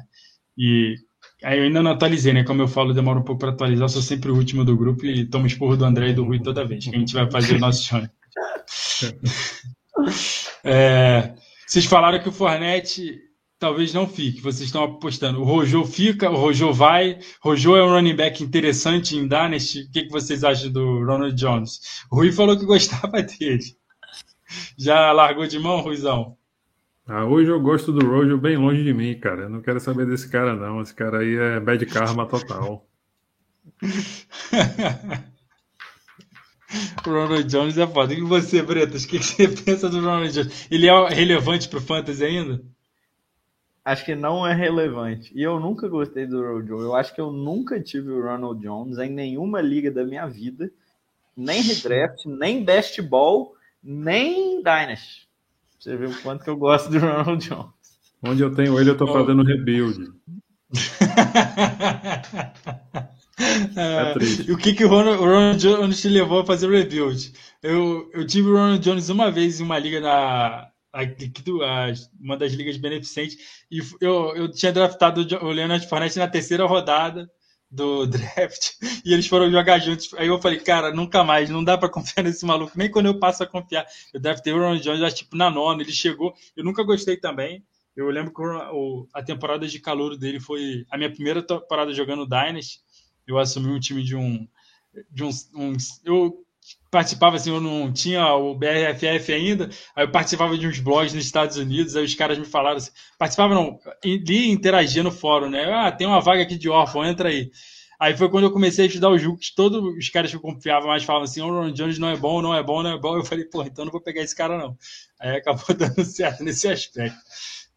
[0.58, 0.96] e
[1.44, 2.44] Aí eu ainda não atualizei, né?
[2.44, 3.90] Como eu falo, demora um pouco para atualizar.
[3.90, 6.66] Sou sempre o último do grupo e tomo esporro do André e do Rui toda
[6.66, 8.10] vez que a gente vai fazer o nosso chão.
[10.68, 11.36] É,
[11.68, 13.20] vocês falaram que o Fornette
[13.60, 14.42] talvez não fique.
[14.42, 15.42] Vocês estão apostando.
[15.42, 17.20] O Rojo fica, o Rojo vai.
[17.42, 19.82] Rojo é um running back interessante em Dynasty.
[19.82, 21.80] O que, que vocês acham do Ronald Jones?
[22.12, 23.64] O Rui falou que gostava dele.
[24.78, 26.38] Já largou de mão, Ruizão?
[27.08, 29.44] Ah, hoje eu gosto do Rojo bem longe de mim, cara.
[29.44, 30.82] Eu não quero saber desse cara, não.
[30.82, 32.84] Esse cara aí é bad karma total.
[37.06, 38.12] o Ronald Jones é foda.
[38.12, 40.68] E você, Bretas, o que você pensa do Ronald Jones?
[40.72, 42.60] Ele é relevante pro Fantasy ainda?
[43.84, 45.32] Acho que não é relevante.
[45.36, 46.86] E eu nunca gostei do Ronald Jones.
[46.86, 50.72] Eu acho que eu nunca tive o Ronald Jones em nenhuma liga da minha vida.
[51.38, 53.54] Nem redraft, nem best ball,
[53.84, 55.25] nem dynasty.
[55.86, 57.70] Você vê o quanto que eu gosto do Ronald Jones.
[58.24, 60.12] Onde eu tenho ele, eu tô fazendo rebuild.
[63.78, 67.32] é, o que, que o Ronald, o Ronald, Jones te levou a fazer rebuild?
[67.62, 70.72] Eu, eu tive o Ronald Jones uma vez em uma liga na.
[72.20, 73.38] uma das ligas beneficentes,
[73.70, 77.30] e eu, eu tinha draftado o Leonard Fournette na terceira rodada
[77.76, 78.72] do draft
[79.04, 80.14] e eles foram jogar juntos.
[80.16, 83.20] Aí eu falei, cara, nunca mais, não dá para confiar nesse maluco, nem quando eu
[83.20, 83.86] passo a confiar.
[84.14, 86.34] Eu draftei o Ron Jones já tipo na nona, ele chegou.
[86.56, 87.64] Eu nunca gostei também.
[87.96, 92.28] Eu lembro que o, a temporada de calor dele foi a minha primeira temporada jogando
[92.28, 92.80] Dynasty.
[93.28, 94.48] Eu assumi um time de um.
[95.12, 95.74] De um, um
[96.04, 96.45] eu
[96.96, 101.26] participava assim, eu não tinha o BRFF ainda, aí eu participava de uns blogs nos
[101.26, 105.50] Estados Unidos, aí os caras me falaram assim, participava não, li e interagia no fórum,
[105.50, 105.70] né?
[105.74, 107.52] Ah, tem uma vaga aqui de órfão, entra aí.
[108.00, 110.88] Aí foi quando eu comecei a estudar os jogos, todos os caras que eu confiava
[110.88, 113.18] mais falavam assim, o Ron Jones não é bom, não é bom, não é bom.
[113.18, 114.78] Eu falei, pô, então não vou pegar esse cara não.
[115.20, 117.18] Aí acabou dando certo nesse aspecto.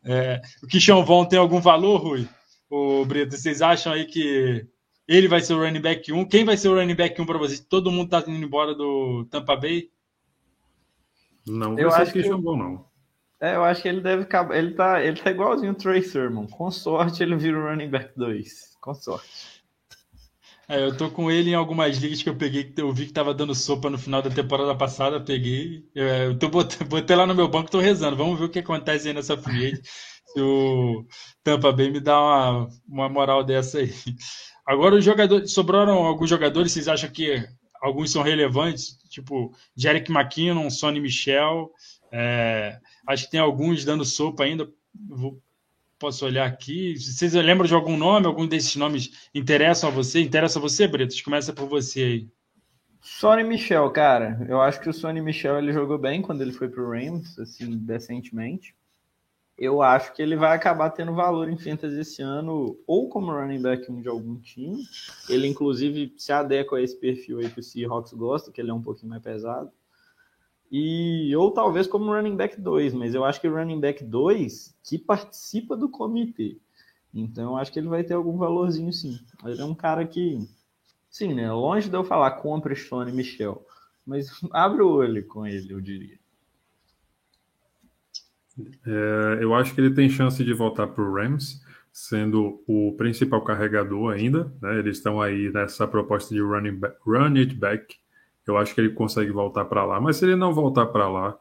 [0.04, 2.28] É, o Kishon Von tem algum valor, Rui?
[2.70, 4.64] O Brito, vocês acham aí que
[5.08, 6.28] ele vai ser o running back 1.
[6.28, 7.60] Quem vai ser o running back 1 para vocês?
[7.60, 9.90] Todo mundo está indo embora do Tampa Bay?
[11.46, 12.86] Não, eu acho que chamou, não.
[13.40, 14.56] É, eu acho que ele deve acabar.
[14.56, 16.46] Ele tá, ele tá igualzinho o Trey Sermon.
[16.46, 18.76] Com sorte, ele vira o running back 2.
[18.80, 19.58] Com sorte.
[20.68, 23.12] É, eu tô com ele em algumas ligas que eu peguei, que eu vi que
[23.12, 25.88] tava dando sopa no final da temporada passada, peguei.
[25.94, 28.16] É, eu tô botei, botei lá no meu banco, tô rezando.
[28.16, 29.80] Vamos ver o que acontece aí nessa free
[30.26, 31.06] Se o
[31.42, 33.90] Tampa Bay me dá uma, uma moral dessa aí.
[34.68, 37.42] Agora, os jogadores, sobraram alguns jogadores, vocês acham que
[37.80, 38.98] alguns são relevantes?
[39.08, 41.72] Tipo, Jerick McKinnon, Sonny Michel.
[42.12, 44.70] É, acho que tem alguns dando sopa ainda.
[45.08, 45.40] Vou,
[45.98, 46.94] posso olhar aqui.
[46.98, 48.26] Vocês lembram de algum nome?
[48.26, 50.20] Algum desses nomes interessam a você?
[50.20, 51.22] Interessa a você, Bretos?
[51.22, 52.28] Começa por você aí.
[53.00, 54.44] Sonny Michel, cara.
[54.50, 57.74] Eu acho que o Sonny Michel ele jogou bem quando ele foi pro Rams, assim,
[57.78, 58.74] decentemente.
[59.58, 63.60] Eu acho que ele vai acabar tendo valor em fantasy esse ano, ou como running
[63.60, 64.84] back de algum time.
[65.28, 68.74] Ele, inclusive, se adequa a esse perfil aí que o Seahawks gosta, que ele é
[68.74, 69.72] um pouquinho mais pesado.
[70.70, 74.96] E, ou talvez como running back 2, mas eu acho que running back 2 que
[74.96, 76.58] participa do comitê.
[77.12, 79.18] Então eu acho que ele vai ter algum valorzinho sim.
[79.44, 80.38] Ele é um cara que,
[81.10, 81.50] sim, né?
[81.50, 83.66] Longe de eu falar compra Stone Michel,
[84.06, 86.18] mas abre o olho com ele, eu diria.
[88.86, 91.62] É, eu acho que ele tem chance de voltar para o Rams,
[91.92, 94.52] sendo o principal carregador ainda.
[94.60, 94.78] Né?
[94.78, 97.96] Eles estão aí nessa proposta de running back, run it back
[98.48, 100.00] eu acho que ele consegue voltar para lá.
[100.00, 101.36] Mas se ele não voltar para lá,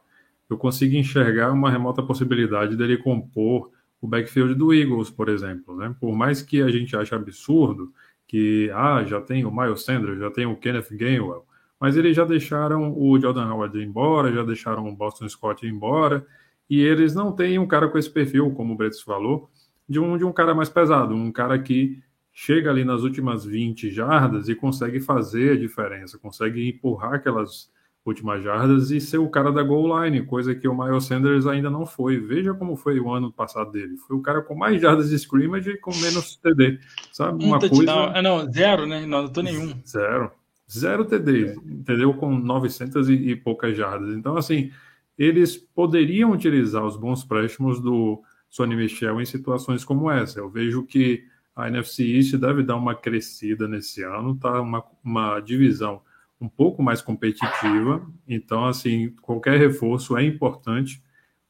[0.48, 3.70] eu consigo enxergar uma remota possibilidade dele compor
[4.00, 5.76] o backfield do Eagles, por exemplo.
[5.76, 5.94] Né?
[5.98, 7.92] Por mais que a gente ache absurdo
[8.26, 11.46] que ah, já tem o Miles Sanders, já tem o Kenneth Gainwell,
[11.80, 16.26] mas eles já deixaram o Jordan Howard embora, já deixaram o Boston Scott embora,
[16.68, 19.50] e eles não têm um cara com esse perfil, como o Bretos falou,
[19.88, 23.90] de um, de um cara mais pesado, um cara que chega ali nas últimas 20
[23.90, 27.70] jardas e consegue fazer a diferença, consegue empurrar aquelas
[28.08, 31.70] últimas jardas e ser o cara da goal line, coisa que o Miles Sanders ainda
[31.70, 32.18] não foi.
[32.18, 33.96] Veja como foi o ano passado dele.
[33.96, 36.78] Foi o cara com mais jardas de scrimmage e com menos TD,
[37.12, 37.44] sabe?
[37.44, 37.92] Uma um coisa...
[37.92, 39.04] Ah, não, zero, né?
[39.04, 39.74] Não, não tô nenhum.
[39.86, 40.30] Zero.
[40.70, 42.12] Zero TD, entendeu?
[42.14, 44.14] Com 900 e, e poucas jardas.
[44.14, 44.70] Então, assim,
[45.18, 50.38] eles poderiam utilizar os bons préstimos do Sonny Michel em situações como essa.
[50.38, 51.24] Eu vejo que
[51.56, 56.00] a NFC East deve dar uma crescida nesse ano, tá uma, uma divisão
[56.40, 58.06] um pouco mais competitiva.
[58.28, 61.02] Então, assim, qualquer reforço é importante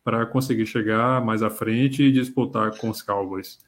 [0.02, 3.58] para conseguir chegar mais à frente e disputar com os Cowboys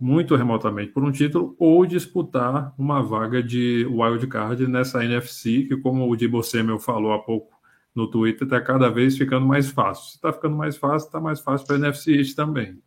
[0.00, 5.76] muito remotamente por um título ou disputar uma vaga de wild card nessa NFC, que
[5.76, 7.59] como o Debo Samuel falou há pouco
[7.94, 10.10] no Twitter, está cada vez ficando mais fácil.
[10.10, 12.78] Se está ficando mais fácil, está mais fácil para a NFC East também.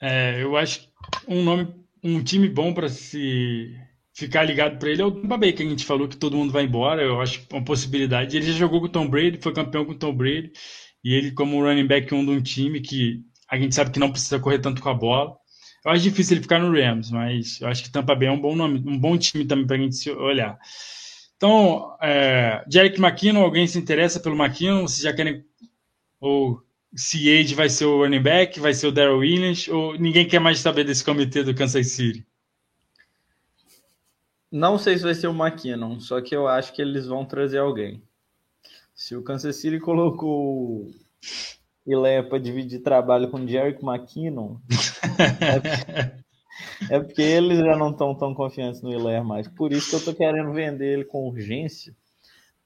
[0.00, 0.88] É, eu acho
[1.28, 1.68] um nome,
[2.02, 3.76] um time bom para se
[4.14, 6.52] ficar ligado para ele é o Tampa Bay, que a gente falou que todo mundo
[6.52, 7.02] vai embora.
[7.02, 8.36] Eu acho uma possibilidade.
[8.36, 10.52] Ele já jogou com o Tom Brady, foi campeão com o Tom Brady,
[11.02, 14.10] e ele, como running back, um de um time que a gente sabe que não
[14.10, 15.36] precisa correr tanto com a bola.
[15.84, 18.40] Eu acho difícil ele ficar no Rams, mas eu acho que Tampa Bay é um
[18.40, 20.58] bom nome, um bom time também para a gente olhar.
[21.40, 24.82] Então, é, Jerick McKinnon, alguém se interessa pelo McKinnon?
[24.82, 25.42] Vocês já querem
[26.20, 26.62] ou
[26.94, 30.38] se Age vai ser o running back, vai ser o Daryl Williams, ou ninguém quer
[30.38, 32.26] mais saber desse comitê do Kansas City?
[34.52, 37.56] Não sei se vai ser o McKinnon, só que eu acho que eles vão trazer
[37.56, 38.02] alguém.
[38.94, 40.90] Se o Kansas City colocou
[41.86, 44.58] Ilé para dividir trabalho com o Jerick McKinnon,
[45.18, 46.20] é,
[46.90, 49.48] é porque eles já não estão tão confiantes no Ilé mais.
[49.48, 51.94] Por isso que eu estou querendo vender ele com urgência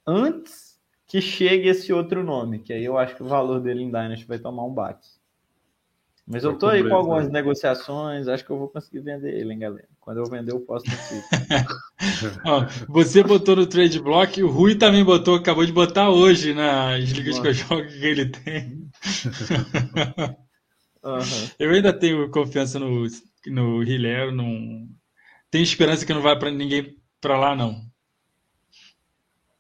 [0.07, 0.75] antes
[1.07, 4.27] que chegue esse outro nome, que aí eu acho que o valor dele em Dynasty
[4.27, 5.09] vai tomar um baque.
[6.27, 7.33] Mas eu tô aí com algumas né?
[7.35, 9.87] negociações, acho que eu vou conseguir vender ele, hein, galera.
[10.01, 10.97] Quando eu vender, eu posto no
[12.89, 17.39] Você botou no trade block, o Rui também botou, acabou de botar hoje nas ligas
[17.39, 18.89] que eu jogo que ele tem.
[21.05, 21.51] uhum.
[21.59, 23.07] Eu ainda tenho confiança no,
[23.47, 24.89] no Hilero, não
[25.51, 27.81] tenho esperança que não vai para ninguém para lá, não.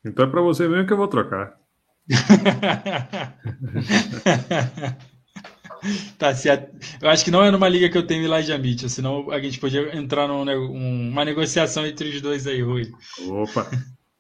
[0.04, 1.58] Então é para você mesmo que eu vou trocar.
[6.18, 6.76] tá certo.
[7.00, 9.58] Eu acho que não é numa liga que eu tenho Elijah Mitchell, senão a gente
[9.58, 12.92] podia entrar numa negociação entre os dois aí, Rui.
[13.28, 13.70] Opa!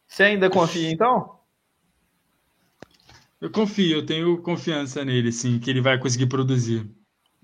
[0.06, 1.34] Você ainda confia então?
[3.40, 6.88] Eu confio, eu tenho confiança nele, sim, que ele vai conseguir produzir.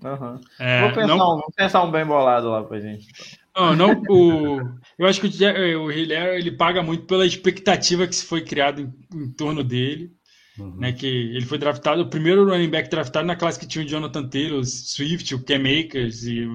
[0.03, 0.41] Uhum.
[0.59, 1.15] É, vou, pensar não...
[1.15, 3.07] um, vou pensar um bem bolado lá pra gente.
[3.55, 4.61] Não, não o,
[4.97, 8.81] eu acho que o, o Hiller, ele paga muito pela expectativa que se foi criada
[8.81, 10.11] em, em, torno dele.
[10.57, 10.75] Uhum.
[10.75, 13.87] Né, que ele foi draftado, o primeiro running back draftado na classe que tinha o
[13.87, 16.45] Jonathan Taylor, o Swift, o Cam Akers e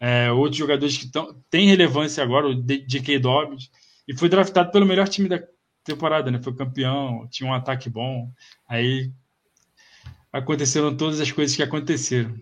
[0.00, 3.20] é, outros jogadores que tão, têm relevância agora, o J.K.
[3.20, 3.70] Dobbins,
[4.08, 5.40] e foi draftado pelo melhor time da
[5.84, 6.42] temporada, né?
[6.42, 8.28] Foi campeão, tinha um ataque bom.
[8.68, 9.12] Aí
[10.32, 12.34] aconteceram todas as coisas que aconteceram.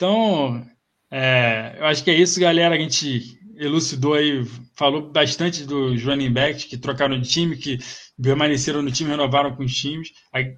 [0.00, 0.66] Então,
[1.10, 2.74] é, eu acho que é isso, galera.
[2.74, 4.42] A gente elucidou aí,
[4.74, 7.76] falou bastante dos running backs que trocaram de time, que
[8.20, 10.08] permaneceram no time, renovaram com os times.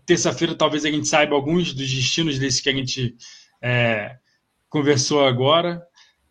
[0.06, 3.16] Terça-feira talvez a gente saiba alguns dos destinos desses que a gente
[3.60, 4.14] é,
[4.68, 5.82] conversou agora.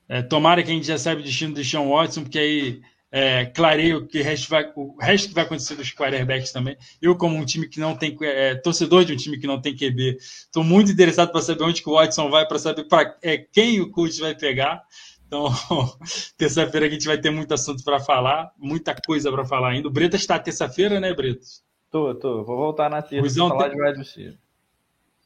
[0.08, 2.82] É, tomara que a gente já saiba o destino do Sean Watson, porque aí
[3.12, 6.78] é, clareio que o resto, vai, o resto que vai acontecer dos quarterbacks também.
[7.02, 9.76] Eu, como um time que não tem, é, torcedor de um time que não tem
[9.76, 13.38] QB, estou muito interessado para saber onde que o Watson vai, para saber para é,
[13.38, 14.82] quem o coach vai pegar.
[15.28, 15.46] Então,
[16.38, 19.90] terça-feira a gente vai ter muito assunto para falar, muita coisa para falar ainda.
[19.90, 21.62] O Bretas está terça-feira, né, Bretas?
[21.92, 22.46] Tô, tô.
[22.46, 23.78] Vou voltar na terça Ruizão falar tem...
[23.78, 24.40] de wide.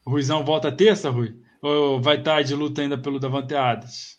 [0.05, 1.35] Ruizão volta terça, Rui?
[1.61, 4.14] Ou vai estar de luta ainda pelo Davante Adams?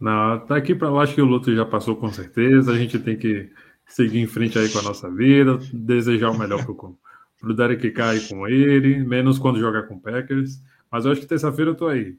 [0.00, 0.88] Não, tá aqui para.
[0.88, 2.72] Eu acho que o luto já passou com certeza.
[2.72, 3.50] A gente tem que
[3.86, 6.98] seguir em frente aí com a nossa vida, desejar o melhor pro,
[7.40, 10.62] pro Derek Carr com ele, menos quando jogar com Packers.
[10.90, 12.16] Mas eu acho que terça-feira eu tô aí.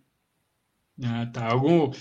[1.03, 1.51] Ah, tá.
[1.51, 1.91] Algum.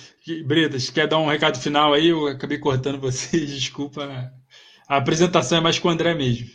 [0.45, 2.09] Bretas, quer dar um recado final aí?
[2.09, 4.33] Eu acabei cortando vocês, desculpa.
[4.89, 6.49] A apresentação é mais com o André mesmo.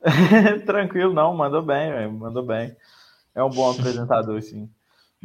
[0.66, 2.76] Tranquilo, não, mandou bem, véio, mandou bem.
[3.34, 4.70] É um bom apresentador, sim.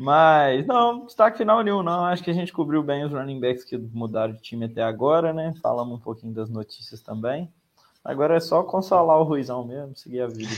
[0.02, 2.06] Mas, não, destaque final nenhum, não.
[2.06, 5.34] Acho que a gente cobriu bem os running backs que mudaram de time até agora,
[5.34, 5.54] né?
[5.62, 7.52] Falamos um pouquinho das notícias também.
[8.02, 10.50] Agora é só consolar o Ruizão mesmo, seguir a vida.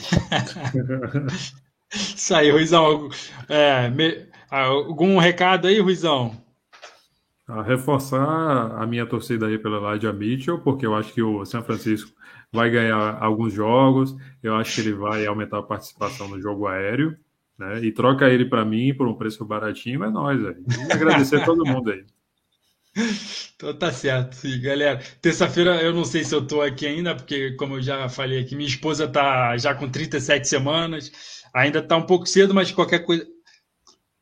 [1.91, 3.09] Isso aí, Ruizão.
[3.49, 4.27] É, me...
[4.47, 6.37] Algum recado aí, Ruizão?
[7.47, 11.63] A reforçar a minha torcida aí pela Ladia Mitchell, porque eu acho que o São
[11.63, 12.11] Francisco
[12.51, 17.17] vai ganhar alguns jogos, eu acho que ele vai aumentar a participação no jogo aéreo,
[17.61, 17.79] né?
[17.83, 20.65] E troca ele para mim por um preço baratinho, é nós, velho.
[20.91, 22.03] Agradecer a todo mundo aí.
[23.55, 24.99] Então tá certo, sim, galera.
[25.21, 28.55] Terça-feira eu não sei se eu tô aqui ainda, porque como eu já falei aqui,
[28.55, 31.11] minha esposa tá já com 37 semanas,
[31.53, 33.25] ainda tá um pouco cedo, mas qualquer coisa,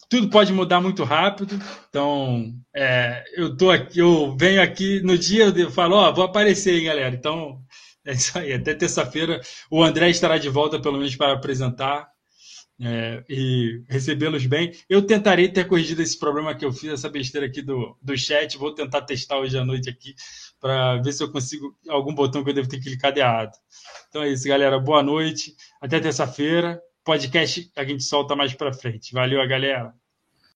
[0.10, 1.57] tudo pode mudar muito rápido.
[1.90, 6.78] Então, é, eu tô aqui, eu venho aqui no dia, eu falo, ó, vou aparecer,
[6.78, 7.16] hein, galera.
[7.16, 7.61] Então,
[8.06, 8.53] é isso aí.
[8.53, 9.40] Até terça-feira
[9.72, 12.10] o André estará de volta, pelo menos para apresentar
[12.82, 14.72] é, e recebê-los bem.
[14.90, 18.58] Eu tentarei ter corrigido esse problema que eu fiz, essa besteira aqui do, do chat.
[18.58, 20.16] Vou tentar testar hoje à noite aqui
[20.60, 23.56] para ver se eu consigo algum botão que eu devo ter clicado errado.
[24.08, 24.80] Então é isso, galera.
[24.80, 25.56] Boa noite.
[25.82, 26.82] Até terça-feira.
[27.04, 29.14] Podcast a gente solta mais para frente.
[29.14, 29.99] Valeu, galera.